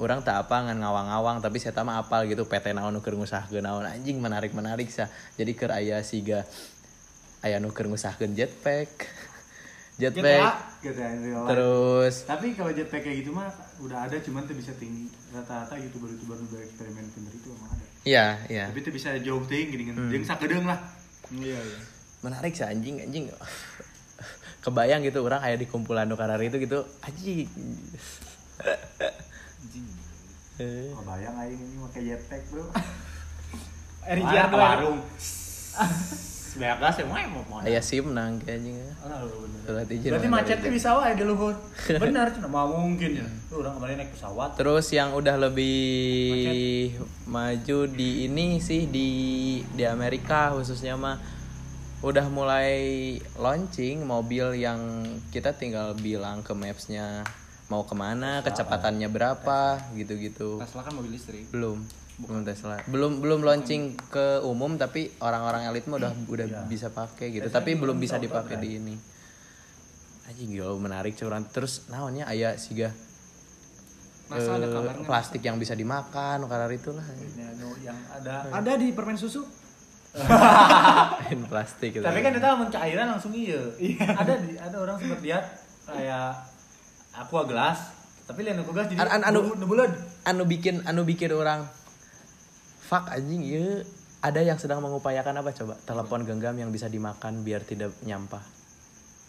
[0.01, 3.85] orang tak apa ngan ngawang-ngawang tapi saya mah apal gitu PT naon nuker ngusahkeun naon.
[3.85, 5.13] Anjing menarik menarik sah.
[5.37, 6.49] Jadi keur aya siga
[7.45, 8.91] aya nuker ngusahkeun jetpack.
[9.95, 10.83] Jetpack.
[11.47, 12.27] Terus.
[12.27, 13.47] Tapi kalau jetpack kayak gitu mah
[13.79, 15.07] udah ada cuman tuh bisa tinggi.
[15.31, 17.85] Rata-rata youtuber-youtuber udah eksperimen pinter itu emang ada.
[18.03, 18.65] iya iya.
[18.75, 20.83] Tapi tuh bisa jauh tinggi dengan jeung sakedeung lah.
[21.31, 21.79] Iya iya.
[22.27, 23.31] menarik sih anjing anjing.
[24.67, 26.83] Kebayang gitu orang kayak di kumpulan nukarar itu gitu.
[26.99, 27.47] Anjing.
[30.55, 32.67] Eh, Oh, bayang aing ini pakai jetpack, Bro.
[34.19, 34.99] RJR warung.
[36.55, 37.59] Banyak gas ya, mau mau.
[37.61, 38.79] aya sim nang anjing
[39.65, 41.57] Oh, izin Berarti macetnya bisa wae di luhur.
[42.03, 43.27] Benar, cuma mau mungkin ya.
[43.49, 44.55] Tuh orang kemarin naik pesawat.
[44.55, 49.09] terus yang udah lebih maju di ini sih di
[49.73, 51.17] di Amerika khususnya mah
[52.05, 55.01] udah mulai launching mobil yang
[55.33, 57.25] kita tinggal bilang ke mapsnya
[57.73, 61.49] mau ke mana kecepatannya berapa gitu-gitu Tesla kan mobil listrik.
[61.49, 61.81] belum
[62.15, 62.79] belum Tesla.
[62.87, 67.49] Belum belum launching ke umum tapi orang-orang elit mah udah udah bisa pakai gitu.
[67.51, 68.95] Tapi belum bisa dipakai di ini.
[70.25, 72.95] Aja gila menarik curan terus naonnya ayah siga
[74.25, 75.05] Masa ada eh, kabarnya?
[75.05, 77.05] plastik yang bisa dimakan karar itulah.
[77.05, 78.49] Ini anu yang ada.
[78.49, 79.45] Ada di permen susu.
[81.51, 82.05] plastik gitu.
[82.07, 83.61] Tapi kan kita mun cairan langsung iya.
[84.15, 85.45] ada di, ada orang sempat lihat
[85.85, 86.41] kayak
[87.13, 87.91] aqua gelas,
[88.25, 89.93] tapi lain aqua gelas jadi An- an- anu- nu- nu buleud.
[90.25, 91.67] anu bikin anu bikin orang
[92.85, 93.81] fuck anjing iya
[94.21, 98.45] ada yang sedang mengupayakan apa coba telepon genggam yang bisa dimakan biar tidak nyampah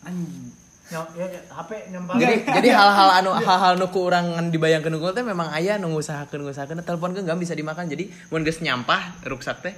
[0.05, 0.51] Anjing.
[0.85, 2.13] Ya, ya, ya, HP nyampah.
[2.21, 6.45] jadi jadi hal-hal anu hal-hal nuku orang ngan dibayangkeun nunggu teh memang aya nu ngusahakeun
[6.45, 9.73] ngusahakeun telepon genggam bisa dimakan jadi mun geus nyampah ruksak teh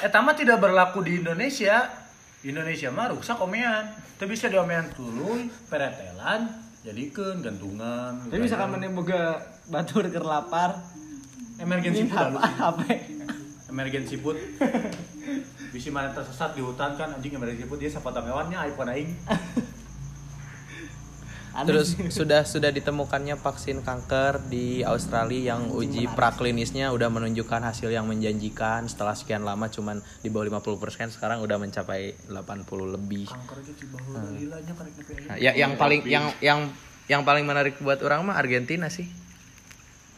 [0.00, 1.84] Eta mah tidak berlaku di Indonesia.
[2.40, 3.92] Indonesia mah ruksak omean.
[4.16, 6.48] Teu bisa diomean tuluy, peretelan,
[6.86, 8.24] jadikeun gantungan.
[8.30, 9.36] Tapi misalkan mana boga
[9.68, 10.80] batur keur lapar,
[11.62, 12.40] emergency ini food apa?
[12.74, 12.84] Apa?
[13.72, 14.36] emergency food.
[15.72, 19.10] Bisa mana tersesat di hutan kan anjing emergency food dia sapata mewannya iPhone aing.
[21.52, 28.08] terus sudah sudah ditemukannya vaksin kanker di Australia yang uji praklinisnya udah menunjukkan hasil yang
[28.08, 33.84] menjanjikan setelah sekian lama cuman di bawah 50% sekarang udah mencapai 80 lebih Kanker nepi
[35.28, 36.72] Nah, ya, yang paling yang yang
[37.04, 39.04] yang paling menarik buat orang mah Argentina sih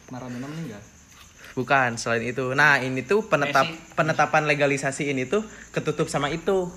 [0.07, 0.94] Maradona meninggal.
[1.55, 2.51] Bukan, selain itu.
[2.51, 3.63] Nah, ini tuh penetap
[3.95, 5.39] penetapan legalisasi ini tuh
[5.71, 6.67] ketutup sama itu.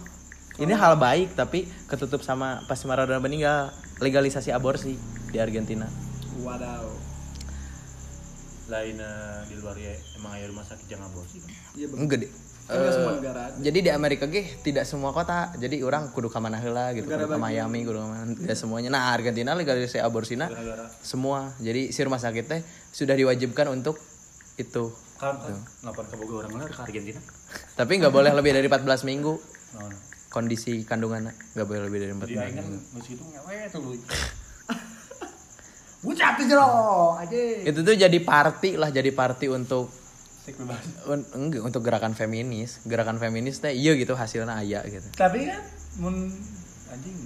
[0.59, 4.95] Ini hal baik tapi ketutup sama pas Maradona meninggal legalisasi aborsi
[5.31, 5.87] di Argentina.
[6.43, 7.11] Wadaw.
[8.69, 11.51] lain eh, di luar ya emang aya rumah sakit jangan aborsi kan.
[11.73, 12.01] Iya bener.
[12.05, 12.33] Enggak deh.
[12.69, 13.57] Kan semua negara ada.
[13.65, 15.57] jadi di Amerika ge tidak semua kota.
[15.57, 17.45] Jadi orang kudu ke mana heula gitu, Negara kudu ke.
[17.49, 18.23] Miami, kudu ke mana.
[18.37, 18.93] Tidak semuanya.
[18.93, 20.53] Nah, Argentina legalisasi aborsina
[21.01, 21.57] semua.
[21.65, 22.61] Jadi si rumah sakit teh
[22.93, 23.97] sudah diwajibkan untuk
[24.59, 24.85] itu.
[25.19, 27.21] Kan kan ngapaan ke Bogor orang mana ke Argentina?
[27.75, 29.35] Tapi nggak boleh lebih dari 14 minggu.
[29.35, 29.81] Oh,
[30.29, 32.67] Kon kondisi kandungan nggak boleh lebih dari empat Jadi bulan kan
[33.01, 33.91] kitu ngewe tuh lu.
[35.99, 36.71] Bucat di jero
[37.19, 37.39] aja.
[37.67, 39.91] itu tuh jadi party lah jadi party untuk
[41.35, 45.61] enggak, untuk gerakan feminis gerakan feminis teh iya gitu hasilnya aya gitu Tapi kan
[45.99, 46.15] mun
[46.89, 47.19] anjing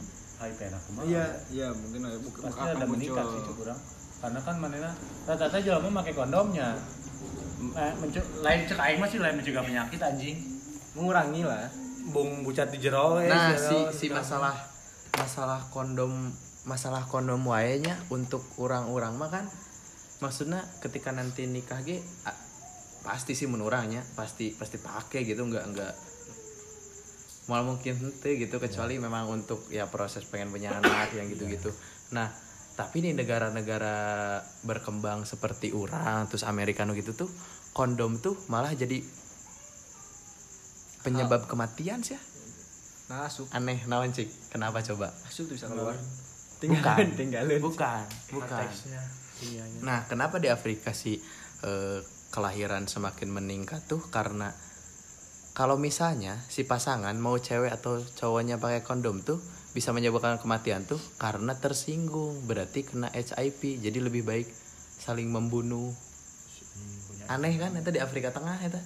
[0.43, 1.05] hype enak kumaha.
[1.07, 3.81] Iya, iya mungkin ada buka Pasti ada meningkat sih cuk urang.
[4.23, 4.91] Karena kan manena
[5.27, 6.69] rata-rata jelema make kondomnya.
[7.73, 10.37] Eh, mencu- lain cek aing mah sih lain mencegah penyakit anjing.
[10.93, 11.71] mengurangi lah.
[12.13, 14.19] Bung bucat di jero nah jero, si si jero.
[14.21, 14.53] masalah
[15.15, 16.35] masalah kondom
[16.67, 19.47] masalah kondom wae nya untuk orang-orang mah kan
[20.19, 22.03] maksudnya ketika nanti nikah ge
[23.07, 25.95] pasti sih menurangnya pasti pasti pakai gitu nggak nggak
[27.51, 31.75] malah mungkin ente gitu kecuali memang untuk ya proses pengen punya anak yang gitu-gitu
[32.15, 32.31] nah
[32.79, 37.31] tapi di negara-negara berkembang seperti orang terus Amerika gitu tuh
[37.73, 39.01] kondom tuh malah jadi
[41.03, 42.23] penyebab kematian sih ya
[43.03, 43.45] Nah, asup.
[43.53, 45.93] aneh naon cik kenapa coba Asup tuh bisa keluar.
[46.63, 47.59] bukan tinggalin.
[47.61, 48.65] bukan bukan.
[49.43, 49.81] Iya, iya.
[49.83, 51.19] nah kenapa di Afrika sih
[51.61, 51.99] eh,
[52.31, 54.49] kelahiran semakin meningkat tuh karena
[55.53, 59.37] kalau misalnya si pasangan mau cewek atau cowoknya pakai kondom tuh
[59.75, 64.49] bisa menyebabkan kematian tuh karena tersinggung berarti kena HIV jadi lebih baik
[65.03, 65.93] saling membunuh
[67.27, 68.81] aneh kan itu di Afrika Tengah itu.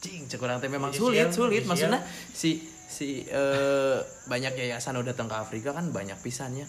[0.00, 1.62] Cing cek orang teh memang Iya, sulit sial, sulit.
[1.64, 3.96] iya, maksudnya si si eh,
[4.28, 6.68] banyak yayasan udah datang ke Afrika kan banyak pisannya.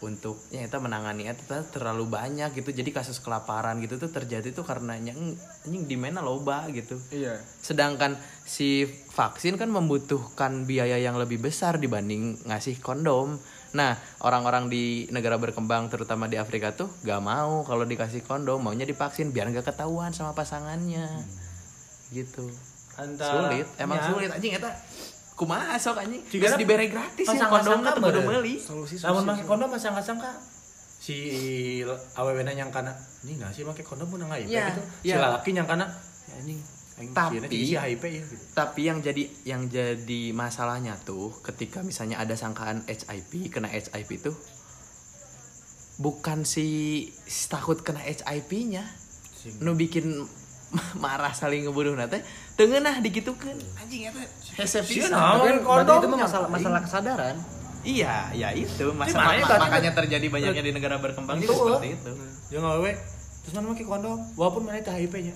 [0.00, 1.44] Untuk ya kita menangani itu
[1.76, 2.72] terlalu banyak gitu.
[2.72, 5.36] Jadi kasus kelaparan gitu tuh terjadi tuh karena yang
[5.68, 6.96] anjing di mana loba gitu.
[7.12, 7.36] Iya.
[7.60, 13.36] sedangkan si vaksin kan membutuhkan biaya yang lebih besar dibanding ngasih kondom
[13.70, 18.82] nah orang-orang di negara berkembang terutama di Afrika tuh gak mau kalau dikasih kondom maunya
[18.82, 21.06] divaksin biar gak ketahuan sama pasangannya.
[22.10, 22.50] Gitu.
[22.96, 24.06] Antara- sulit emang Ya.
[24.06, 24.28] sulit.
[24.28, 24.70] Anjing eta
[25.34, 29.72] kumaha sok anjing geus dibere gratis ya kondomnya tuh kudu meuli Solusi Lamun make kondom
[29.72, 30.28] sangka-sangka
[31.00, 31.80] si
[32.12, 32.92] awewena yang kana
[33.24, 34.82] ini nggak sih make kondom mun nggak IP Iya, gitu.
[35.00, 35.16] Si iya.
[35.16, 35.88] lalaki yang kana
[36.28, 36.60] ya anjing
[37.08, 37.88] Tapi- ya
[38.28, 38.44] gitu.
[38.52, 44.36] Tapi yang jadi yang jadi masalahnya tuh ketika misalnya ada sangkaan HIV kena HIV tuh
[45.96, 46.66] bukan si,
[47.22, 48.84] si takut kena HIV-nya.
[49.60, 50.24] Nu bikin
[51.02, 52.22] marah saling ngebunuh nate
[52.54, 53.00] tengenah
[53.74, 54.06] anjing
[55.10, 56.56] Tapi kan kondom itu mah nya, masalah anjing.
[56.56, 57.36] masalah kesadaran.
[57.80, 62.12] Iya, ya itu makanya masalah berarti- makanya terjadi banyaknya di negara berkembang itu seperti itu.
[62.50, 62.92] yang awewe
[63.40, 65.34] terus mana make kondom walaupun mana itu HIV nya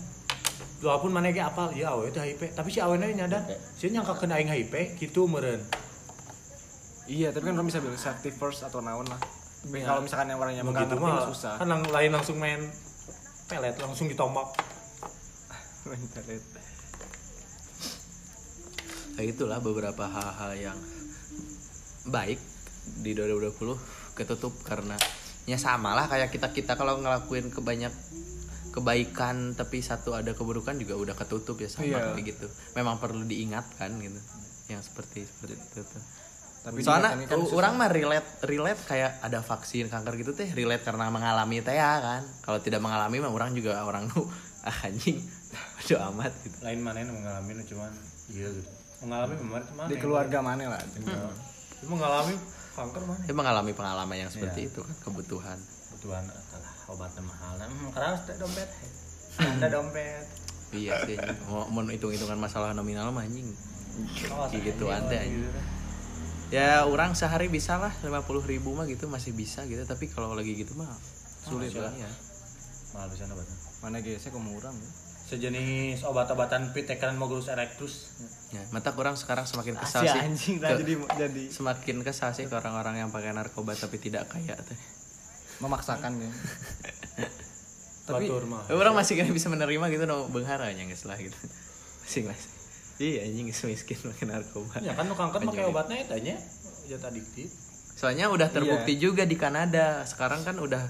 [0.84, 3.42] walaupun mana ge apal ya awewe itu HIV tapi si awewe nyadar
[3.74, 5.64] si nyangka kena aing HIV gitu meureun.
[7.04, 9.20] Iya, tapi kan orang bisa bilang safety first atau naon lah.
[9.64, 9.88] Iya.
[9.88, 11.24] kalau misalkan yang orangnya nggak gitu ngerti mah.
[11.32, 11.56] susah.
[11.56, 12.60] kan lang- lain langsung main
[13.48, 14.48] pelet langsung ditombak.
[19.14, 20.78] Kayak itulah beberapa hal-hal yang
[22.10, 22.40] baik
[23.00, 23.56] di 2020
[24.18, 24.98] ketutup karena
[25.44, 27.92] ya sama lah kayak kita kita kalau ngelakuin kebanyak
[28.74, 32.10] kebaikan tapi satu ada keburukan juga udah ketutup ya sama Iya.
[32.10, 32.46] kayak gitu.
[32.74, 34.18] Memang perlu diingatkan gitu.
[34.66, 36.02] Yang seperti seperti itu tuh.
[36.64, 41.06] Tapi Soalnya kan orang mah relate relate kayak ada vaksin kanker gitu teh relate karena
[41.08, 42.22] mengalami teh ya kan.
[42.40, 44.26] Kalau tidak mengalami mah orang juga orang nu
[44.66, 45.20] ah, anjing
[45.54, 46.56] bodo amat gitu.
[46.62, 47.92] lain mana yang mengalami cuman
[48.26, 48.66] iya gitu
[49.00, 50.80] mengalami kemarin mana di keluarga mana lah.
[50.80, 52.34] Dia mengalami
[52.72, 54.70] kanker mana Dia mengalami pengalaman yang seperti Iya.
[54.72, 55.58] itu kan kebutuhan.
[55.60, 56.24] kebutuhan
[56.86, 58.68] obatnya mahal hmm, keras teh dompet
[59.34, 60.24] ada dompet.
[60.70, 63.46] Iya sih mau mau hitung-hitungan masalah nominal mah anjing.
[64.26, 65.42] Awas, gitu anjing, ante awas, anjing.
[66.50, 68.10] Ya orang sehari bisa lah 50
[68.44, 69.82] ribu mah gitu masih bisa gitu.
[69.82, 70.90] Tapi kalau lagi gitu mah
[71.42, 72.10] sulit Masya lah ya.
[72.92, 74.74] Mahal bisa obatnya Mana gesek ke murang.
[74.74, 74.90] ya.
[75.24, 78.12] sejenis obat-obatan pitekan mogulus erectus.
[78.50, 80.20] Ya mata orang sekarang semakin kesal Si sih.
[80.20, 81.42] anjing ke- jadi jadi.
[81.48, 84.78] semakin kesal sih ke orang-orang yang pakai narkoba tapi tidak kaya teh
[85.64, 86.30] memaksakan ya.
[88.08, 88.28] Tapi
[88.68, 91.32] orang masih kena bisa menerima gitu no bengharanya guys lah gitu
[92.04, 92.52] masing masing
[93.00, 96.36] iya anjing miskin pakai narkoba ya kan nu kanker pakai obatnya ya tanya
[96.84, 97.48] ya adiktif
[97.94, 98.54] Soalnya udah Iya.
[98.58, 100.02] terbukti juga di Kanada.
[100.04, 100.82] Sekarang kan udah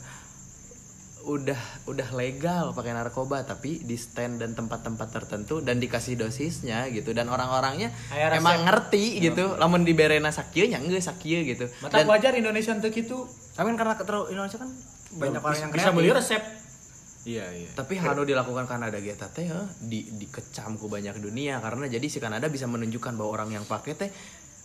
[1.24, 1.56] udah
[1.88, 7.32] udah legal pakai narkoba tapi di stand dan tempat-tempat tertentu dan dikasih dosisnya gitu dan
[7.32, 9.56] orang-orangnya emang ngerti gitu.
[9.56, 11.68] Lamun diberena sakieu nya geus sakieu gitu.
[11.80, 14.70] mata Dan wajar Indonesia untuk itu tapi kan karena terlalu Indonesia kan
[15.14, 15.96] banyak orang yang bisa kreatif.
[15.96, 16.42] beli resep
[17.24, 17.70] Iya, iya.
[17.72, 22.20] tapi hal dilakukan Kanada gitu teh heh, di dikecam ku banyak dunia karena jadi si
[22.20, 24.10] Kanada bisa menunjukkan bahwa orang yang pakai teh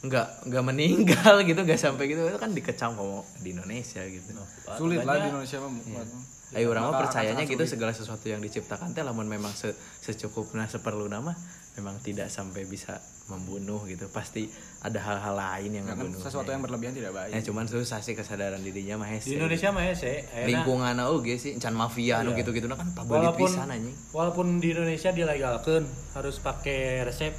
[0.01, 4.35] nggak nggak meninggal gitu nggak sampai gitu itu kan dikecam kalau di Indonesia gitu.
[4.75, 5.71] Sulit lah di Indonesia mah.
[5.71, 7.71] buat- Ayo orang mah percayanya gitu sulit.
[7.71, 9.71] segala sesuatu yang diciptakan teh lamun memang se
[10.01, 11.31] secukupnya seperlu nama
[11.79, 14.05] memang tidak sampai bisa membunuh gitu.
[14.07, 16.19] Pasti ada hal-hal lain yang Ya kan membunuh.
[16.19, 17.31] sesuatu yang berlebihan tidak baik.
[17.31, 19.09] Ya cuman susah sih kesadaran dirinya mah.
[19.13, 20.17] Di Indonesia mah ya sih.
[20.45, 22.41] lingkungan oge sih can mafia anu Iya.
[22.41, 23.95] gitu-gitu kan pabelit walaupun pisan anjing.
[24.09, 27.31] walaupun di Indonesia dilegalkan harus pakai resep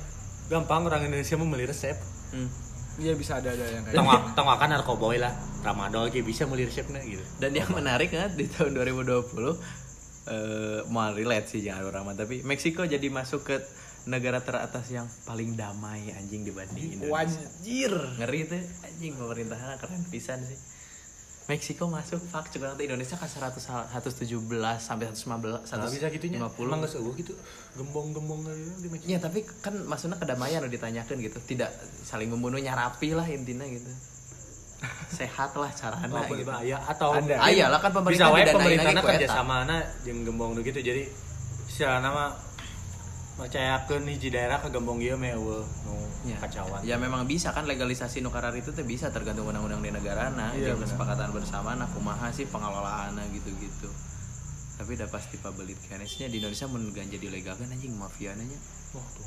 [0.47, 1.99] gampang orang Indonesia mau beli resep
[2.31, 2.47] Hmm.
[2.97, 6.63] Iya bisa ada ada yang kayak tengok tengok kan narkoboy lah Ramadol aja bisa beli
[6.63, 9.59] resepnya gitu Dan yang menarik kan di tahun 2020
[10.23, 13.57] eh mau relate sih jangan orang mah tapi Meksiko jadi masuk ke
[14.09, 17.13] negara teratas yang paling damai anjing dibanding Indonesia.
[17.13, 17.93] Wajir.
[18.21, 20.57] Ngeri tuh anjing pemerintahnya keren pisan sih.
[21.51, 23.59] Meksiko masuk fak cukup nanti Indonesia kan 100
[23.91, 24.23] 117
[24.79, 26.63] sampai 115 Nggak bisa gitunya 150.
[26.63, 27.35] emang seueuh gitu
[27.75, 28.47] gembong-gembong
[28.79, 31.75] di Meksiko Ya tapi kan maksudnya kedamaian udah ditanyakan gitu tidak
[32.07, 33.91] saling membunuhnya rapi lah intinya gitu
[35.19, 36.49] sehat lah carana walaupun gitu.
[36.49, 37.35] bahaya atau Ada.
[37.37, 41.03] Ah, iyalah kan pemerintah bisa wae kerja sama na jeung gembong gitu jadi
[41.67, 42.31] istilahna mah
[43.41, 46.37] percayakeun hiji daerah ke gembong ieu mah eueuh nu Ya.
[46.37, 50.53] kacauan Ya memang bisa kan legalisasi nukarar itu tuh bisa tergantung undang-undang di negara nah,
[50.53, 53.89] Iya, kesepakatan bersama nah kumaha sih pengelolaan gitu-gitu.
[54.77, 58.61] Tapi udah pasti pabelit kenesnya di Indonesia mun ganja dilegal kan anjing mafia nanya.
[58.93, 59.25] Wah, tuh.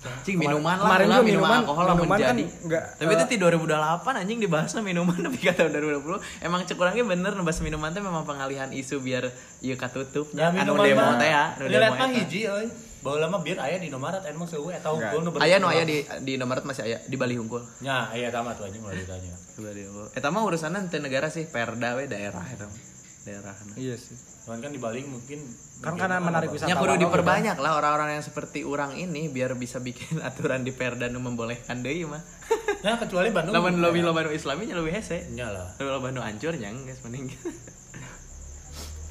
[0.00, 2.44] Anjing minuman lah, kemarin lah, minuman, minuman- alkohol lah minuman kan menjadi.
[2.62, 7.04] nggak, Tapi itu eh, di 2008 anjing dibahasnya minuman tapi kata 2020 emang cek orangnya
[7.06, 9.28] bener ngebahas minuman teh memang pengalihan isu biar
[9.60, 12.16] ieu katutup Ya, anu demo mah, teh ya, anu lihat demo mah eta.
[12.18, 12.68] hiji euy.
[13.00, 15.16] Baheula mah bir aya di Indomaret emang seueuh eta Enggak.
[15.16, 17.64] unggul nu Aya nu aya di di Indomaret masih aya di Bali Hungkul.
[17.80, 19.32] Nya, aya tamat tuh anjing mulai ditanya.
[19.32, 19.82] Di
[20.12, 22.68] Eta mah urusanna teu negara sih, perda we daerah eta.
[22.68, 22.80] mah.
[23.20, 23.52] Daerah.
[23.74, 24.16] Iya sih.
[24.44, 25.40] Cuman kan di Bali mungkin
[25.80, 26.76] Kan karena menarik Ya wisatawan.
[26.76, 31.08] kudu oke, diperbanyak lah orang-orang yang seperti orang ini biar bisa bikin aturan di perda
[31.08, 32.20] nu membolehkan deui mah.
[32.84, 33.52] Ya kecuali Bandung.
[33.52, 35.28] Lamun lobi loba nu islami nya leuwih hese.
[35.30, 35.72] Nya lah.
[35.78, 37.28] Loba nu hancur nyang guys mending.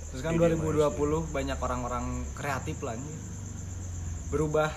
[0.09, 0.89] Terus kan 2020
[1.29, 3.28] banyak orang-orang kreatif lah nih.
[4.29, 4.69] Berubah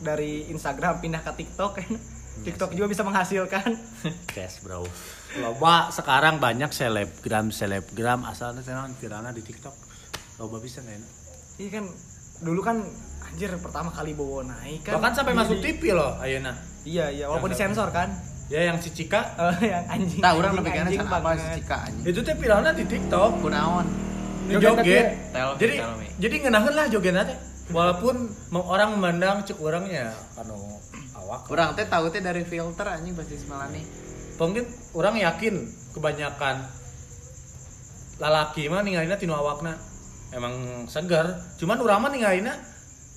[0.00, 1.92] dari Instagram pindah ke TikTok kan.
[2.42, 3.76] TikTok juga bisa menghasilkan.
[4.32, 4.88] Cash, Bro.
[5.38, 9.76] Loba sekarang banyak selebgram selebgram asalnya sekarang tirana di TikTok.
[10.40, 11.10] Loba bisa nggak enak.
[11.60, 11.84] Iya kan
[12.42, 12.76] dulu kan
[13.22, 14.96] anjir pertama kali bawa naik kan.
[14.96, 16.56] Bahkan sampai masuk TV loh ayeuna.
[16.82, 18.08] Iya iya walaupun disensor kan.
[18.50, 20.20] Ya yang si Cika Eh, yang anjing.
[20.20, 21.36] Tah urang anjing, lebih can apa banget.
[21.38, 22.04] si Cika anjing.
[22.08, 23.30] itu teh viralnya di TikTok.
[23.40, 23.86] Kunaon?
[24.50, 25.06] Joget
[25.60, 25.74] Jadi
[26.18, 27.38] jadi ngenaheun lah jogetna teh.
[27.70, 28.16] Walaupun
[28.52, 30.58] orang memandang cek orangnya anu
[31.14, 31.46] awak.
[31.46, 33.86] Urang teh tahu teh dari filter anjing pasti semalani.
[34.34, 35.54] Mungkin orang yakin
[35.94, 36.66] kebanyakan
[38.18, 39.78] lalaki mah ningalina tinu awakna
[40.30, 40.52] emang
[40.86, 41.30] segar.
[41.54, 42.58] Cuman urang mah ningalina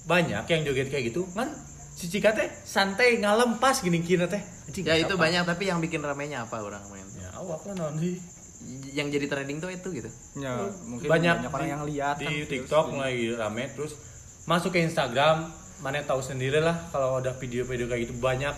[0.06, 1.50] banyak yang joget kayak gitu kan
[1.96, 4.44] si Cika teh santai ngalem pas gini kira teh.
[4.66, 5.22] Anjing, Ya itu siapa?
[5.22, 7.06] banyak tapi yang bikin ramenya apa orang main?
[7.16, 8.22] Ya awak lah non sih.
[8.92, 10.10] Yang jadi trending tuh itu gitu.
[10.36, 13.94] Ya, mungkin banyak, banyak, orang di- yang lihat di kan, TikTok mulai rame terus
[14.46, 15.50] masuk ke Instagram
[15.82, 18.54] mana tahu sendiri lah kalau ada video-video kayak gitu banyak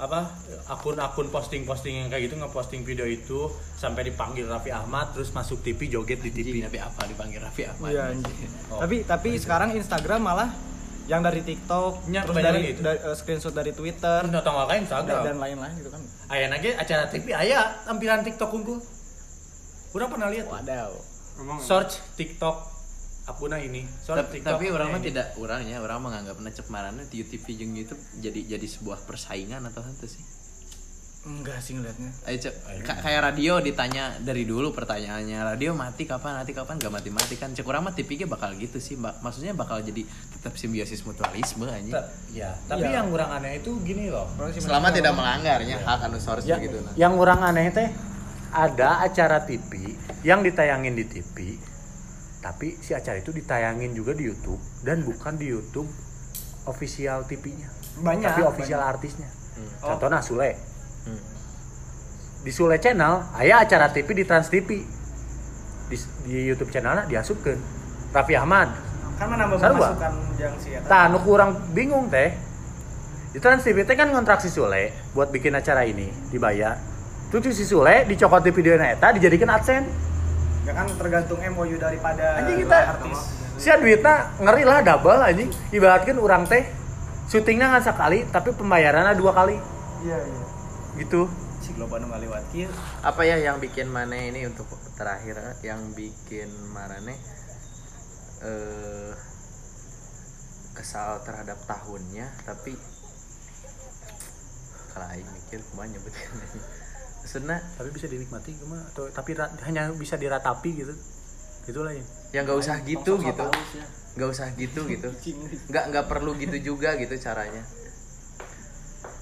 [0.00, 0.32] apa
[0.72, 5.92] akun-akun posting-posting yang kayak gitu ngeposting video itu sampai dipanggil Raffi Ahmad terus masuk TV
[5.92, 7.92] joget di TV Anjing tapi apa dipanggil Raffi Ahmad?
[7.92, 8.48] Iya anjing.
[8.72, 8.80] Oh.
[8.80, 10.48] Tapi tapi sekarang Instagram malah
[11.04, 12.86] yang dari TikTok, Ya, terus dari, gitu.
[12.86, 14.24] dari, eh, screenshot dari Twitter
[14.56, 16.00] wakai dan, Instagram dan lain-lain gitu kan.
[16.30, 18.78] aya lagi acara TV aya tampilan TikTok unggul
[19.90, 20.46] kurang pernah lihat.
[20.48, 20.94] Wadaw.
[21.60, 22.69] search TikTok
[23.30, 23.86] akuna ini.
[23.86, 27.72] Search tapi, TikTok tapi orang mah tidak orangnya orang menganggap cek marana di YouTube jeung
[27.72, 30.22] YouTube jadi jadi sebuah persaingan atau apa sih?
[31.20, 32.08] Enggak sih ngeliatnya.
[32.24, 32.54] Ayo, Cek.
[32.80, 36.80] Ka- kayak radio ditanya dari dulu pertanyaannya radio mati kapan mati kapan?
[36.80, 37.60] Gak mati mati kan cek.
[37.62, 39.20] Orang mah tipiknya bakal gitu sih mbak.
[39.20, 40.00] Maksudnya bakal jadi
[40.32, 42.56] tetap simbiosis mutualisme aja ya.
[42.64, 43.04] Tapi Iya.
[43.04, 46.96] yang kurang aneh itu gini loh selama tidak melanggarnya hak anu source Ya, gitu nah.
[46.96, 47.92] yang orang aneh teh
[48.50, 51.60] ada acara TV yang ditayangin di TV
[52.40, 55.88] tapi si acara itu ditayangin juga di YouTube dan bukan di YouTube
[56.64, 57.68] official TV-nya
[58.00, 59.28] Banyak, tapi official artisnya
[59.80, 59.92] Oh.
[59.92, 60.56] contohnya Sule
[61.00, 61.20] Hmm.
[62.40, 64.80] di Sule Channel aya acara TV di Trans TV
[65.86, 67.56] di, di YouTube channelnya diasupkan
[68.10, 68.68] Raffi Ahmad
[69.16, 69.92] Kan menambah Sarua.
[69.92, 70.88] pemasukan yang si eta.
[70.88, 72.32] Tah, nu kurang bingung teh.
[73.30, 76.80] Di Trans TV teh kan ngontrak si Sule buat bikin acara ini, dibayar.
[77.28, 79.92] Terus si Sule dicokot di video eta dijadikan adsense.
[80.60, 83.18] Ya kan tergantung MOU daripada Anjing kita artis.
[83.56, 85.50] si duitnya ngeri lah double anjing.
[85.70, 86.64] Ibaratkan orang teh
[87.26, 89.56] syutingnya nggak sekali tapi pembayarannya dua kali
[90.00, 90.42] Iya, iya.
[90.98, 91.28] gitu.
[91.60, 92.72] Si Globo nu ngaliwat kieu.
[93.00, 97.12] apa ya yang bikin mana ini untuk terakhir eh, yang bikin marane
[98.40, 99.12] eh
[100.72, 102.72] kesal terhadap tahunnya tapi
[104.90, 106.32] kalau aing mikir kumaha nyebutkan
[107.30, 110.90] maksudnya Tapi bisa dinikmati cuma atau tapi ra- hanya bisa diratapi gitu.
[111.62, 112.02] gitu lah ya
[112.34, 113.46] yang nggak usah gitu gitu.
[113.46, 113.86] ya.
[114.18, 115.06] nggak usah gitu gitu.
[115.70, 117.62] Nggak nggak perlu gitu juga gitu caranya.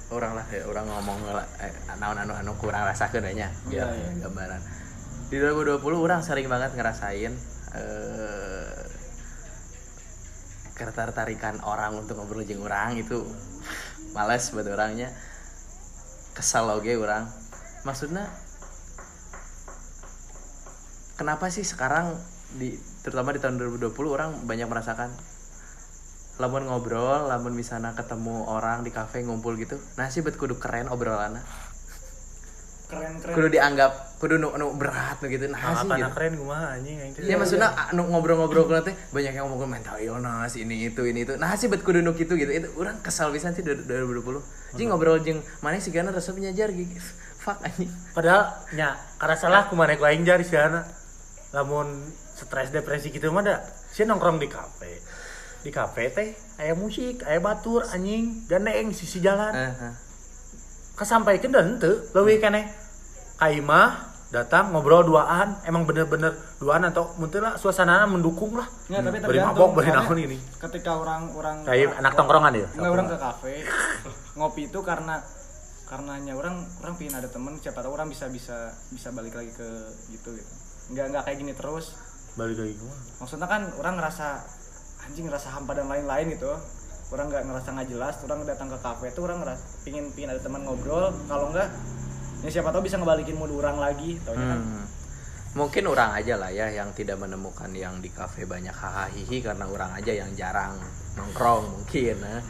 [0.08, 4.24] Orang lah ya orang ngomong lah eh, anu anu anu kurang rasa kedanya biar iya.
[4.24, 4.60] gambaran.
[5.28, 7.32] Di 2020 orang sering banget ngerasain
[7.76, 8.76] eh
[10.80, 13.20] ketertarikan orang untuk ngobrol jeung orang itu.
[14.16, 15.12] Males buat orangnya.
[16.32, 17.47] Kesal oge orang
[17.86, 18.26] maksudnya
[21.18, 22.14] kenapa sih sekarang
[22.56, 25.10] di terutama di tahun 2020 orang banyak merasakan
[26.38, 30.86] lamun ngobrol lamun misalnya ketemu orang di kafe ngumpul gitu nah sih bet kudu keren
[30.86, 31.42] obrolannya
[32.88, 36.10] keren keren kudu dianggap kudu nu, nu berat nu gitu nah sih gitu.
[36.10, 37.22] keren kumaha anjing aing teh.
[37.22, 41.38] Ya maksudnya anu ngobrol-ngobrol kalau teh banyak yang ngomong mental illness ini itu ini itu.
[41.38, 42.50] Nah sih bet kudu nu kitu gitu.
[42.50, 44.42] Itu orang kesal pisan sih 2020.
[44.74, 46.98] Jeung ngobrol jeung mana sih gana resep nyajar gitu.
[47.48, 47.88] Fuck anjing.
[48.12, 48.44] Padahal
[48.76, 50.84] nya karena salah kumaha ku aing jari siana.
[51.56, 51.88] Lamun
[52.36, 53.56] stres depresi gitu mah da.
[53.88, 55.00] Si nongkrong di kafe.
[55.64, 56.28] Di kafe teh
[56.60, 59.56] aya musik, aya batur anjing, gandeng sisi jalan.
[59.56, 59.94] Eh, eh.
[60.92, 62.68] Kasampaikan dan henteu leuwih keneh.
[63.40, 68.68] Kaimah datang ngobrol duaan, emang bener-bener duaan atau mungkin lah suasana mendukung lah.
[68.92, 70.36] Nggak, tapi Beri mabok, beri naon ini.
[70.36, 72.68] ketika orang orang Kayak anak tongkrongan ya.
[72.76, 73.54] nggak orang ke kafe
[74.36, 75.16] ngopi itu karena
[75.88, 79.68] karenanya orang orang pingin ada temen siapa tahu orang bisa bisa bisa balik lagi ke
[80.12, 80.52] gitu gitu
[80.92, 81.96] nggak nggak kayak gini terus
[82.36, 83.00] Balik lagi kumaha?
[83.18, 84.26] maksudnya kan orang ngerasa
[85.08, 86.52] anjing ngerasa hampa dan lain-lain gitu
[87.08, 90.40] orang nggak ngerasa nggak jelas orang datang ke kafe itu orang ngerasa pingin pingin ada
[90.44, 91.72] teman ngobrol kalau enggak
[92.44, 94.86] ya siapa tahu bisa ngebalikin mood orang lagi taunya kan Hmm.
[95.56, 99.08] Mungkin orang aja lah ya yang tidak menemukan yang di kafe banyak hahaha
[99.42, 100.76] karena orang aja yang jarang
[101.16, 102.20] nongkrong mungkin.
[102.20, 102.42] eh.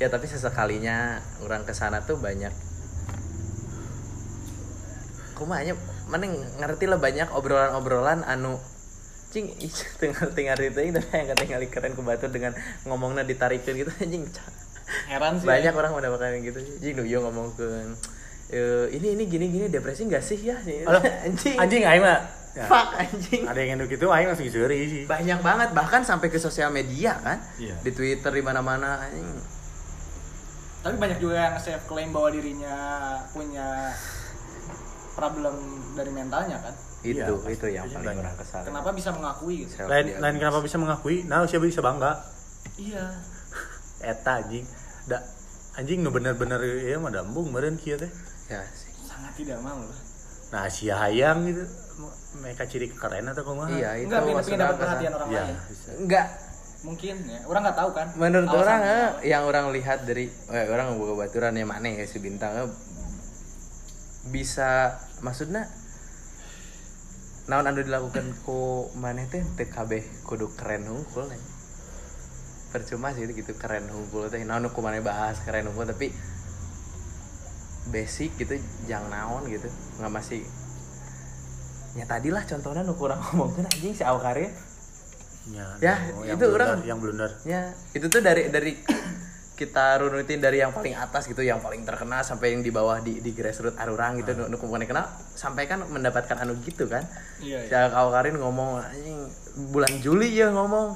[0.00, 2.50] Ya tapi sesekalinya orang ke sana tuh banyak
[5.36, 5.76] kumanya
[6.08, 6.24] mana
[6.58, 8.56] ngerti lah banyak obrolan-obrolan anu
[9.28, 12.56] cing ih, tinggal tinggal itu tapi yang ketinggal keren ke batu dengan
[12.88, 14.24] ngomongnya ditarikin gitu anjing
[15.10, 17.68] heran sih banyak orang mendapatkan yang gitu jing yo ngomong ke
[18.46, 20.54] "Eh, ini ini gini gini depresi gak sih ya?
[20.86, 21.58] Aduh, anjing.
[21.58, 22.22] Anjing aing mah.
[22.54, 22.94] Ya, fuck.
[22.94, 23.42] Anjing.
[23.42, 25.02] Ada yang enduk itu aing langsung seuri sih.
[25.02, 27.42] banyak banget bahkan sampai ke sosial media kan?
[27.58, 27.74] Iya.
[27.82, 29.26] di twitter di mana mana anjing.
[30.86, 32.76] Tapi banyak juga yang self claim bahwa dirinya
[33.34, 33.90] punya
[35.16, 35.54] problem
[35.92, 38.20] dari mentalnya kan itu Iya, itu yang paling banyak.
[38.20, 41.24] orang kesal kenapa bisa mengakui gitu Lain lain kenapa bisa mengakui?
[41.24, 42.12] Nah, siapa bisa bangga?
[42.76, 43.04] iya
[43.98, 44.66] Eta anjing.
[45.04, 45.16] Da
[45.74, 48.10] anjing nu bener-bener ya mah dambung meureun kieu teh.
[48.46, 50.00] ya sih sangat tidak mau lah
[50.46, 51.64] Nah, sia hayang gitu.
[52.36, 53.72] Mereka ciri keren atau kumaha?
[53.72, 55.88] iya itu enggak pengen, dapat apa, perhatian orang Iya, lain bisa.
[55.96, 56.26] enggak
[56.78, 60.66] mungkin ya orang nggak tahu kan menurut Alasannya orang eh, yang orang lihat dari eh,
[60.68, 62.68] orang buka baturan yang mana ya si bintang eh,
[64.26, 65.64] bisa maksudnya
[67.46, 69.42] naon anu dilakukan ku maneh teh?
[69.66, 71.42] Kabeh kudu keren hungkul nih
[72.66, 74.42] percuma sih gitu keren hungkul teh.
[74.42, 76.10] Naon ku maneh bahas keren hungkul tapi
[77.86, 79.70] basic gitu jangan naon gitu.
[79.96, 80.42] Nggak masih
[81.96, 84.52] ya tadi lah contohnya nu kurang ngomongin anjing si Awkarin
[85.46, 87.30] Ya, Ya, no, yang itu blunder, orang- yang blunder.
[87.46, 88.74] Ya, itu tuh dari dari
[89.56, 93.24] kita runutin dari yang paling atas gitu, yang paling terkenal sampai yang di bawah di
[93.24, 97.02] di grassroots arurang gitu, nu nu kumpulnya kenal sampai kan mendapatkan anu gitu kan.
[97.40, 99.18] iya Si Kau Karin ngomong anjing
[99.72, 100.94] bulan Juli ya ngomong.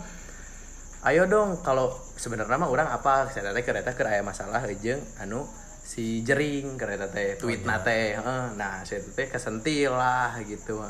[1.01, 5.49] Ayo dong kalau sebenarnya mah orang apa saya teh kereta ke aya masalah jeung anu
[5.81, 8.45] si jering kereta teh tweet teh heeh.
[8.61, 10.85] nah saya teh kesentil lah gitu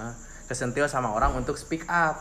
[0.50, 2.18] kesentil sama orang untuk speak up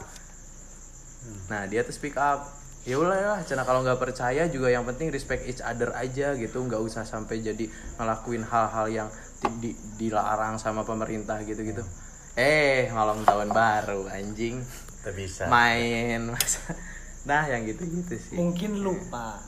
[1.50, 2.59] Nah dia tuh speak up.
[2.84, 6.58] Ya udah lah, cina kalau nggak percaya juga yang penting respect each other aja gitu,
[6.60, 9.08] nggak usah sampai jadi ngelakuin hal-hal yang
[9.40, 11.84] di- di- dilarang sama pemerintah gitu-gitu.
[12.34, 15.44] Eh ngalong tahun baru anjing, Tidak bisa.
[15.48, 16.72] main masa.
[17.24, 18.36] Nah yang gitu-gitu sih.
[18.40, 19.44] mungkin lupa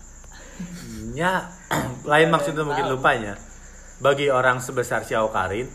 [1.16, 1.50] nya
[2.12, 3.34] lain maksudnya mungkin lupanya
[3.98, 5.66] bagi orang sebesar si Karin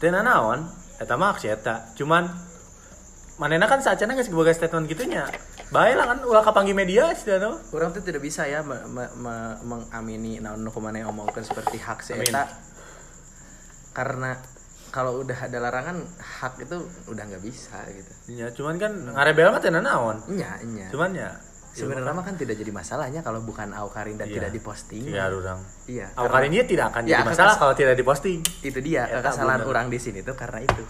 [0.00, 0.66] dan naon
[0.98, 2.26] eta mah eta cuman
[3.36, 5.28] manena kan saacana geus boga statement gitunya
[5.70, 9.14] bae lah kan ulah kapanggih media sih no Orang tuh tidak bisa ya me- me-
[9.16, 12.44] me- mengamini naon nu kumana yang omongkeun seperti hak eta.
[13.92, 14.34] Karena
[14.90, 16.76] kalau udah ada larangan hak itu
[17.08, 18.12] udah nggak bisa gitu.
[18.30, 20.86] ya cuman kan ngarebel mah teh naon Nya, nya.
[20.88, 21.30] cuman ya
[21.74, 24.34] Sebenarnya mah kan tidak jadi masalahnya kalau bukan Aukarin dan Iya.
[24.38, 25.10] tidak diposting.
[25.10, 25.58] ya orang
[25.90, 26.06] Iya.
[26.14, 29.70] Karin dia tidak akan Ya, jadi masalah kalau tidak diposting Itu dia Eta kesalahan bener.
[29.74, 30.82] orang di sini tuh karena itu.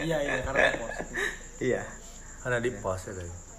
[0.00, 1.16] iya iya karena positif.
[1.68, 1.82] Iya.
[2.40, 3.12] karena di post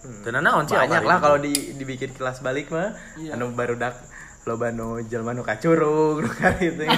[0.04, 1.24] ya dan naon sih Banyak lah itu?
[1.24, 2.92] kalau di dibikin kelas balik mah.
[3.16, 3.40] Iya.
[3.40, 3.96] Anu baru dak
[4.44, 6.30] loba nu jelema nu kacurug nu
[6.60, 6.84] itu.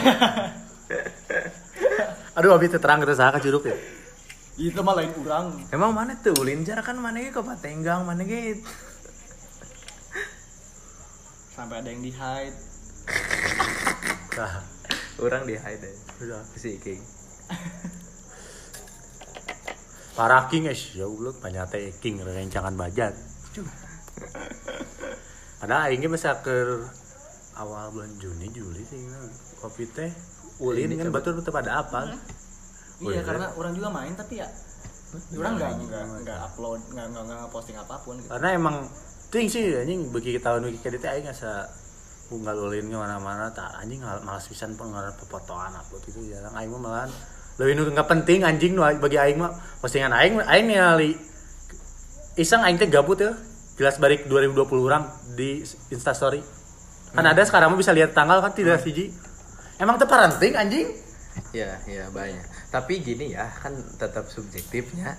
[2.38, 3.76] aduh abis itu terang kita saha curug ya
[4.56, 8.64] itu mah lain orang Emang mana tuh Linjar kan mana ge ke Patenggang mana ge
[11.56, 12.56] sampai ada yang di hide
[14.36, 14.60] Nah,
[15.24, 16.99] orang di hide udah si King.
[20.16, 23.13] Para king es ya ulah banyak teh king rencangan bajat.
[25.59, 26.55] Padahal aing ge bisa ke
[27.59, 28.99] awal bulan Juni Juli sih
[29.59, 30.11] kopi teh
[30.63, 32.16] ulin kan betul betul pada apa?
[33.03, 34.47] Iya karena orang juga main tapi ya
[35.36, 38.32] orang nggak nggak nggak upload nggak nggak nggak posting apa pun gitu.
[38.32, 38.76] Karena emang
[39.32, 41.68] ting sih anjing bagi tahun ini kayak aing asa
[42.32, 46.55] unggal ulin ke mana-mana tak anjing malas pisan pengeluaran pepotongan upload itu jarang.
[46.55, 47.11] Aing mah malahan
[47.56, 49.51] lebih nu nggak penting anjing nu bagi aing mah.
[49.80, 51.16] Postingan aing aing ningali
[52.36, 53.32] iseng aing teh gabut ya.
[53.76, 55.03] Jelas balik 2020 orang
[55.36, 56.39] di instastory.
[57.16, 59.12] Kan ada sekarang mah bisa lihat tanggal kan tidak siji
[59.80, 60.88] emang teu parenting anjing?
[61.51, 62.72] Iya, iya banyak.
[62.72, 65.16] Tapi gini ya, kan tetap subjektifnya.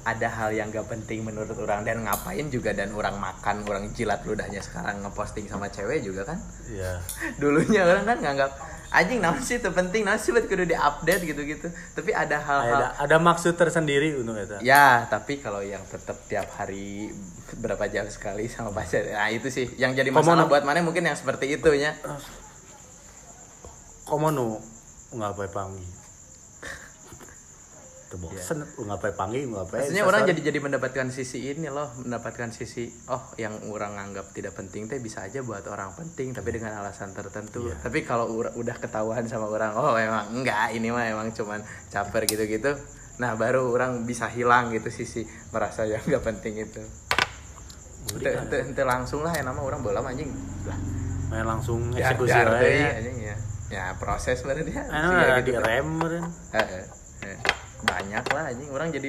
[0.00, 1.84] Ada hal yang gak penting menurut orang.
[1.84, 6.38] Dan ngapain juga dan orang makan, orang jilat ludahnya sekarang ngeposting sama cewek juga kan.
[6.72, 6.98] iya.
[7.40, 8.50] Dulunya orang kan nganggap
[8.90, 11.70] anjing naon sih itu penting, naon sih buat kudu diupdate gitu-gitu.
[11.94, 16.50] Tapi ada hal-hal ada ada maksud tersendiri untuk itu Ya, tapi kalau yang tetap tiap
[16.58, 17.14] hari
[17.62, 20.50] berapa jam sekali sama pacar, nah itu sih yang jadi masalah Komono.
[20.50, 21.94] buat mana mungkin yang seperti itu ya.
[24.10, 24.58] komo nu
[25.14, 25.86] ngapain pangi
[28.10, 32.90] tuh bosen ngapain pangi ngapain Maksudnya orang jadi jadi mendapatkan sisi ini loh, mendapatkan sisi
[33.06, 37.14] oh yang orang anggap tidak penting teh bisa aja buat orang penting tapi dengan alasan
[37.14, 37.70] tertentu.
[37.70, 42.74] Tapi kalau udah ketahuan sama orang, oh emang enggak ini mah emang cuman caper gitu-gitu.
[43.22, 45.22] Nah, baru orang bisa hilang gitu sisi
[45.54, 46.82] merasa yang enggak penting itu.
[48.26, 50.34] Ente langsung lah yang nama orang bola anjing.
[50.66, 50.78] Lah,
[51.30, 53.36] main langsung ya, eksekusi deui, anjing ya.
[53.70, 54.82] Ya proses berarti ya.
[54.90, 55.62] Anu Siga ada di gitu.
[55.62, 55.88] rem.
[57.84, 58.68] Banyak lah anjing.
[58.72, 59.08] Orang jadi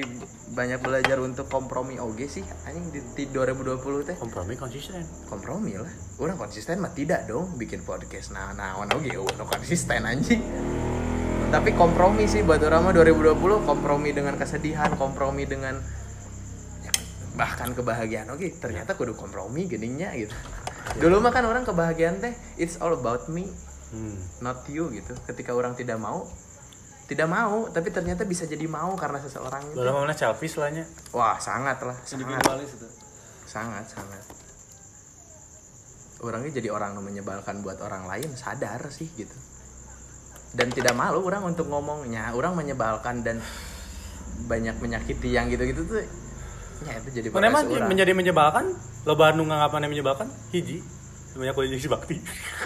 [0.52, 4.16] banyak belajar untuk kompromi oge sih anjing di, di 2020 teh.
[4.16, 5.04] Kompromi konsisten.
[5.28, 5.92] Kompromi lah.
[6.20, 9.16] Orang konsisten mah tidak dong bikin podcast nah nah oge.
[9.16, 10.42] Oh, no konsisten anjing.
[11.52, 13.36] Tapi kompromi sih buat orang mah 2020
[13.68, 15.76] kompromi dengan kesedihan kompromi dengan
[16.80, 16.92] ya,
[17.36, 20.32] bahkan kebahagiaan oke ternyata kudu kompromi geningnya gitu.
[20.96, 23.52] Dulu mah kan orang kebahagiaan teh it's all about me
[23.92, 24.16] hmm.
[24.40, 25.12] not you gitu.
[25.28, 26.24] Ketika orang tidak mau
[27.12, 30.84] tidak mau tapi ternyata bisa jadi mau karena seseorang itu Dalam mana selfish lah nya.
[31.12, 32.88] wah sangat lah sangat individualis itu
[33.44, 34.22] sangat sangat
[36.22, 39.34] orangnya jadi orang yang menyebalkan buat orang lain sadar sih gitu
[40.52, 43.42] dan tidak malu orang untuk ngomongnya orang menyebalkan dan
[44.46, 46.00] banyak menyakiti yang gitu-gitu tuh
[46.82, 47.90] ya itu jadi Mana emang profesi orang.
[47.90, 48.64] menjadi menyebalkan?
[49.02, 50.26] Lo Bandung nggak ngapain menyebalkan?
[50.50, 50.82] Hiji.
[51.32, 52.16] Banyak kuliah jadi bakti.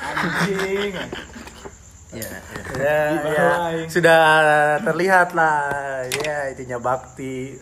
[0.00, 0.92] anjing
[2.14, 2.38] ya, ya.
[2.78, 3.48] ya, ya,
[3.90, 4.22] sudah
[4.82, 6.06] terlihat lah.
[6.22, 7.58] Ya, intinya bakti.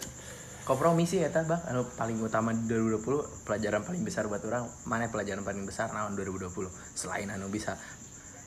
[0.64, 1.60] kompromi sih ya bang.
[1.68, 4.64] Anu paling utama di 2020 pelajaran paling besar buat orang.
[4.88, 6.48] Mana pelajaran paling besar tahun 2020
[6.96, 7.76] selain anu bisa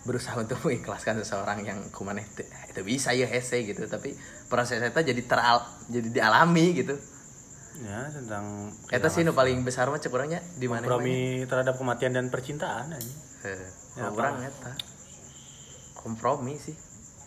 [0.01, 3.85] berusaha untuk mengikhlaskan seseorang yang kumane teu- itu bisa ya hese gitu.
[3.85, 4.17] Tapi
[4.49, 5.61] proses itu jadi teral
[5.93, 6.97] jadi dialami gitu.
[7.77, 12.17] Ya, tentang Eta sih nu paling besar mah cek orangnya di mana kompromi terhadap kematian
[12.17, 13.13] dan percintaan aja.
[13.45, 14.73] Eh, Ya, orang eta
[16.07, 16.75] kompromi sih.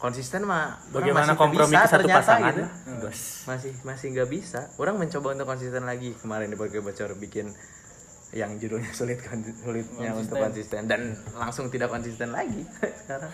[0.01, 2.55] Konsisten mah Bagaimana masih kompromi bisa ke satu ternyata pasangan?
[2.57, 2.64] gitu.
[3.05, 3.20] Bos.
[3.45, 4.61] masih masih nggak bisa.
[4.81, 6.16] Orang mencoba untuk konsisten lagi.
[6.16, 7.53] Kemarin di Burger Bocor bikin
[8.33, 10.89] yang judulnya sulit kan sulitnya untuk konsisten.
[10.89, 12.64] dan langsung tidak konsisten lagi
[13.05, 13.28] sekarang.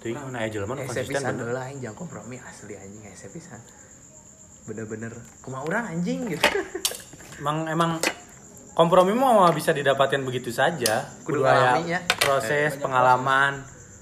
[0.00, 1.56] Tuh, mana aja Hese konsisten bener.
[1.60, 3.60] aing jangan kompromi asli anjing hese pisan
[4.64, 5.10] bener-bener
[5.42, 6.40] kumaha orang anjing gitu.
[7.40, 7.96] Emang emang
[8.80, 11.04] kompromi mau bisa didapatkan begitu saja.
[11.20, 12.00] Kudu ya.
[12.16, 13.60] Proses, pengalaman.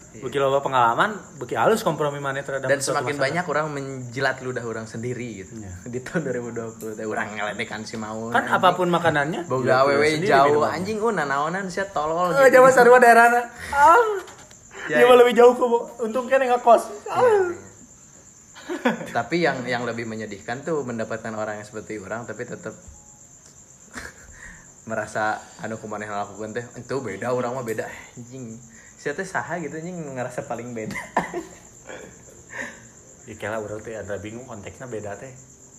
[0.09, 3.23] Beki loba pengalaman, beki halus kompromi mana terhadap dan semakin masalah.
[3.29, 5.71] banyak orang menjilat ludah orang sendiri gitu Iya.
[5.95, 9.47] di tahun 2020 teh orang ngeledekan si mau Kan apa pun makanannya.
[9.47, 13.47] boga awewe jauh anjing uh nanaonan sia tolol Eh, Jawa sarua daerahna.
[13.71, 13.95] Ah.
[14.91, 15.15] Ya, Dia ya.
[15.15, 16.03] lebih jauh kok.
[16.03, 16.89] Untung kan nggak kos.
[17.07, 17.55] Ah.
[19.13, 22.75] tapi yang yang lebih menyedihkan tuh mendapatkan orang yang seperti orang tapi tetap
[24.89, 27.85] merasa anu kumaneh lakukan teh itu beda orang mah beda.
[28.17, 28.57] Anjing.
[28.97, 30.97] Siapa teh saha gitu anjing ngerasa paling beda.
[33.29, 35.29] Ya kira urang teh ada bingung konteksnya beda teh.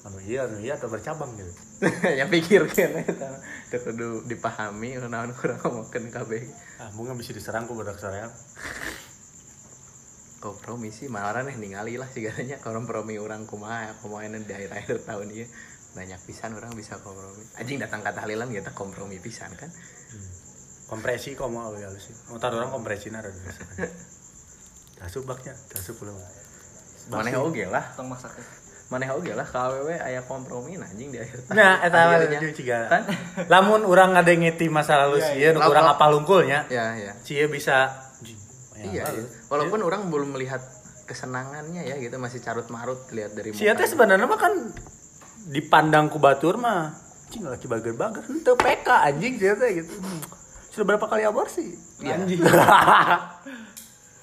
[0.05, 1.51] Anu iya, anu iya atau bercabang gitu.
[2.21, 3.41] yang pikir kan eta
[3.73, 6.45] teu kudu dipahami naon kurang ngomongkeun kabeh.
[6.77, 8.29] Ah, mungkin bisa diserang ku budak soreang.
[10.39, 15.35] kompromi sih malah nih ningali lah sih katanya kompromi orang kumaha kumaha di akhir-akhir tahun
[15.35, 15.45] ini
[15.99, 19.67] banyak pisan orang bisa kompromi anjing datang ke tahlilan kita kompromi pisan kan
[20.87, 22.17] Kompresi kok mau halus sih.
[22.27, 23.29] Mau taruh orang kompresi nara.
[24.97, 26.17] Tasuk baknya, tasuk pulau.
[27.09, 28.41] maneh oge lah tong maksakeun
[28.87, 32.37] maneh oge lah KWW aya kompromi nah, anjing di akhir Nah, eta mah Akhirnya.
[32.39, 32.77] jeung ciga.
[32.85, 33.01] Kan?
[33.45, 35.33] Lamun urang ngadengeti masa lalu Lah,
[35.63, 36.59] urang kalau- apa lungkulnya.
[36.67, 38.37] ya ya Cie bisa anjing,
[38.89, 39.21] iya, lalu.
[39.21, 39.29] iya.
[39.45, 40.61] walaupun orang belum melihat
[41.05, 44.53] kesenangannya ya gitu masih carut marut lihat dari Sia teh sebenarnya mah kan
[45.49, 46.93] dipandang ku batur mah
[47.29, 49.93] anjing laki bager-bager henteu PK anjing teh gitu.
[50.69, 51.73] Sudah berapa kali aborsi?
[52.01, 52.21] Iya.
[52.21, 52.39] anjing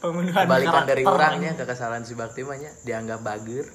[0.00, 3.66] pembunuhan kebalikan dari orangnya ke kesalahan si Bakti mah nya, dianggap bager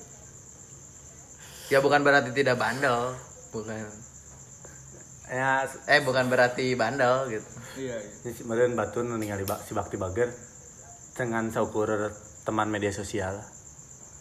[1.72, 3.16] ya bukan berarti tidak bandel
[3.52, 3.88] bukan
[5.32, 7.47] Ya, eh bukan berarti bandel gitu
[7.80, 8.43] iya iya.
[8.43, 10.28] meureun batur nu ningali si Bakti Bager
[11.16, 11.88] dengan saukur
[12.43, 13.39] teman media sosial.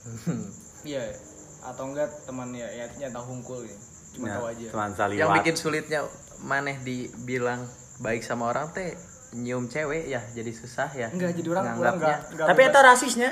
[0.86, 1.16] iya iya.
[1.62, 3.76] Atau enggak teman ya ya nyata hungkul ya
[4.10, 5.20] cuma Ya, tahu aja Teman saliwat.
[5.20, 6.00] yang bikin sulitnya
[6.40, 7.62] maneh dibilang
[7.98, 8.96] baik sama orang teh
[9.32, 11.94] nyium cewek ya jadi susah ya enggak jadi orang nganggapnya.
[11.94, 13.30] enggak enggak Tapi eta rasisnya.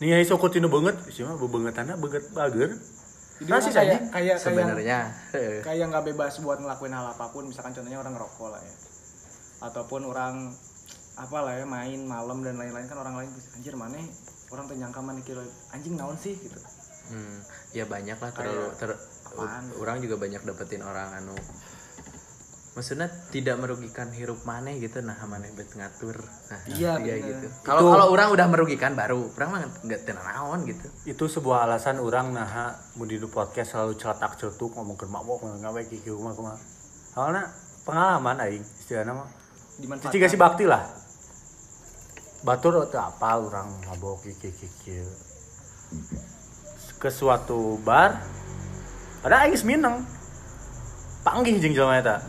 [0.00, 2.72] Nih sokot tinu banget, sih mah bebengetanna beget bager.
[3.38, 4.04] jadi rasis kayak anjing.
[4.08, 4.98] kayak kayak sebenarnya
[5.68, 8.74] kayak nggak bebas buat ngelakuin hal apa pun misalkan contohnya orang ngerokok lah ya
[9.60, 10.34] ataupun orang
[11.16, 13.96] apa lah ya main malam dan lain-lain kan orang lain bisa anjir mana
[14.50, 15.40] orang tuh nyangka mana kira
[15.72, 16.60] anjing naon sih gitu
[17.08, 17.38] Hmm,
[17.72, 19.64] ya banyak lah terlalu ter, apaan?
[19.80, 21.34] orang juga banyak dapetin orang anu
[22.70, 27.28] maksudnya tidak merugikan hirup maneh gitu nah maneh bet ngatur nah, Iya, iya bener.
[27.34, 31.66] gitu kalau kalau orang udah merugikan baru orang mah nggak tenang naon gitu Itu sebuah
[31.66, 36.58] alasan orang nah mun di podcast selalu celetak celetuk ngomongkeun mabok ngawe kieu kumaha kumaha.
[37.10, 37.44] Soalnya
[37.82, 39.28] pengalaman aing istilahna mah.
[39.82, 40.86] dimanfaatkan Cici kasih bakti lah.
[42.46, 45.10] Batur teu apa orang mabok kieu kieu.
[47.00, 48.20] Ke suatu bar
[49.24, 50.04] ada aing geus mineng.
[51.24, 52.20] Panggih jeung jelema eta.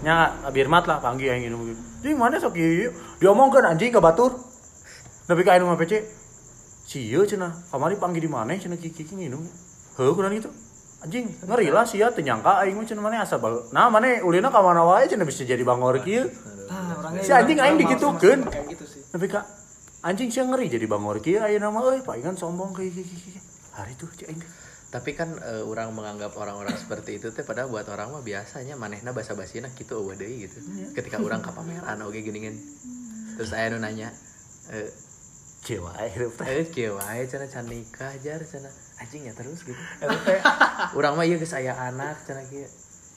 [0.00, 1.68] Nya birmat lah panggih aing minum.
[2.00, 2.92] Jeung mana sok ieu?
[3.20, 4.36] Diomongkeun anjing ka batur.
[5.28, 6.00] Nepi ka anu mah PC.
[6.90, 9.44] Sia cenah, kamari panggil di mana cenah kiki kiki nginum.
[10.00, 10.50] Heuh kunaon gitu.
[11.00, 13.68] Anjing, ngeri lah sia teu nyangka aing mah cenah mana asa bal.
[13.70, 16.28] Nah, mana ulina ka mana wae cenah bisa jadi bangor kieu.
[16.72, 18.48] Ah, Si anjing aing digitukeun.
[18.48, 19.44] sama kayak gitu sih Nepi ka
[20.02, 23.49] anjing sia ngeri jadi bangor kieu ayeuna mah euy, palingan sombong kayak kiki kiki.
[23.80, 24.42] Hari tuh cek aing.
[24.90, 29.14] tapi kan eh, orang menganggap orang-orang seperti itu teh padahal buat orang mah biasanya manehna
[29.14, 30.58] basa basina gitu eueuh deui gitu.
[30.92, 32.58] Ketika orang ka pameran oge geuningan
[33.38, 34.10] terus aya nu nanya
[34.68, 34.90] eh
[35.60, 36.66] Cewa hirup teh.
[36.66, 38.72] eh wae cenah can nikah jar cenah?
[38.98, 39.76] Anjing ya terus gitu.
[40.98, 42.64] Orang mah ieu geus aya anak cenah kieu.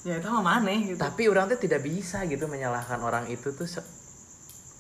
[0.04, 1.00] Ya itu mah maneh gitu.
[1.00, 3.88] Tapi orang tuh tidak bisa gitu menyalahkan orang itu tuh se-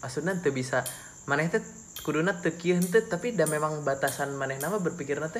[0.03, 0.83] maksudnya tuh bisa
[1.23, 1.63] maneh teh
[2.03, 5.39] kuduna teu kieu henteu tapi da memang batasan maneh nama berpikirna teh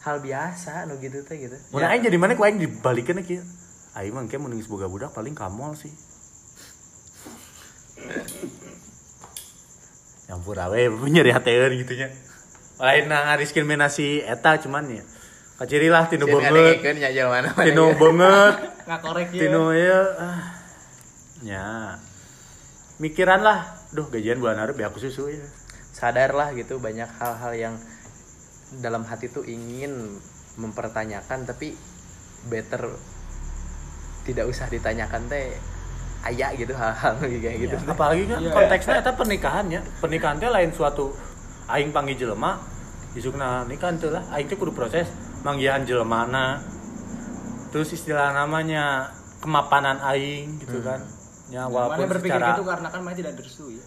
[0.00, 3.44] hal biasa nu gitu teh gitu Mun aing jadi mana ku aing dibalikeun kieu.
[3.92, 5.92] Aing mah engke mun geus boga budak paling kamol sih.
[10.30, 12.08] Nyampur awe nyeri hateun gitu nya.
[12.80, 15.04] Lain na ngadiskriminasi eta cuman ya.
[15.60, 16.80] Kaciri lah tinu banget.
[16.80, 18.54] Tinu banget.
[18.88, 20.40] nggak korek ya Tinu ya ah.
[21.44, 21.68] Ya.
[22.96, 23.68] Mikiran lah.
[23.92, 25.44] Duh gajian bulan hareup ya aku susu ya.
[25.90, 27.74] sadarlah gitu banyak hal-hal yang
[28.78, 30.14] dalam hati tuh ingin
[30.54, 31.74] mempertanyakan tapi
[32.46, 32.86] better
[34.22, 35.50] tidak usah ditanyakan teh
[36.20, 38.52] aya gitu hal-hal kayak gitu Ya, apalagi kan Iya.
[38.52, 39.80] konteksnya eta pernikahan ya.
[39.98, 41.10] Pernikahan teh lain suatu
[41.66, 42.60] aing panggil jelema
[43.16, 45.08] isukna nikah teh lah aing teh kudu proses
[45.42, 46.60] manggihan jelemana.
[47.72, 49.08] Terus istilah namanya
[49.40, 51.00] kemapanan aing gitu kan.
[51.48, 53.84] Ya mana walaupun berpikir secara gitu karena kan mana tidak direstui ya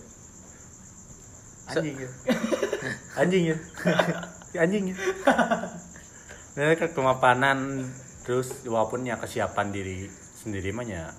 [1.63, 2.09] anjing ya.
[3.23, 3.57] anjing ya.
[4.53, 4.93] Si anjing.
[4.93, 4.97] Ya.
[6.53, 7.89] Nah, ke kemapanan
[8.21, 10.05] terus walaupun ya kesiapan diri
[10.37, 11.09] sendiri mah ya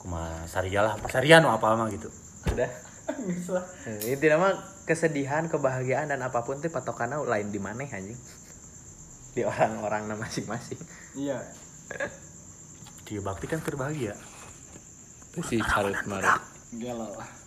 [0.00, 2.08] kumaha saria lah sarian apa mah gitu.
[2.48, 2.70] udah.
[3.84, 4.56] Eh, itu nama
[4.88, 8.16] kesedihan kebahagiaan dan apa pun tuh patokannya lain di mana anjing?
[9.36, 10.80] Di orang-orang masing-masing.
[11.20, 11.44] Iya.
[13.04, 14.16] Dia bakti kan berbahagia.
[15.46, 16.42] si Charles Marut
[16.78, 17.39] galau lah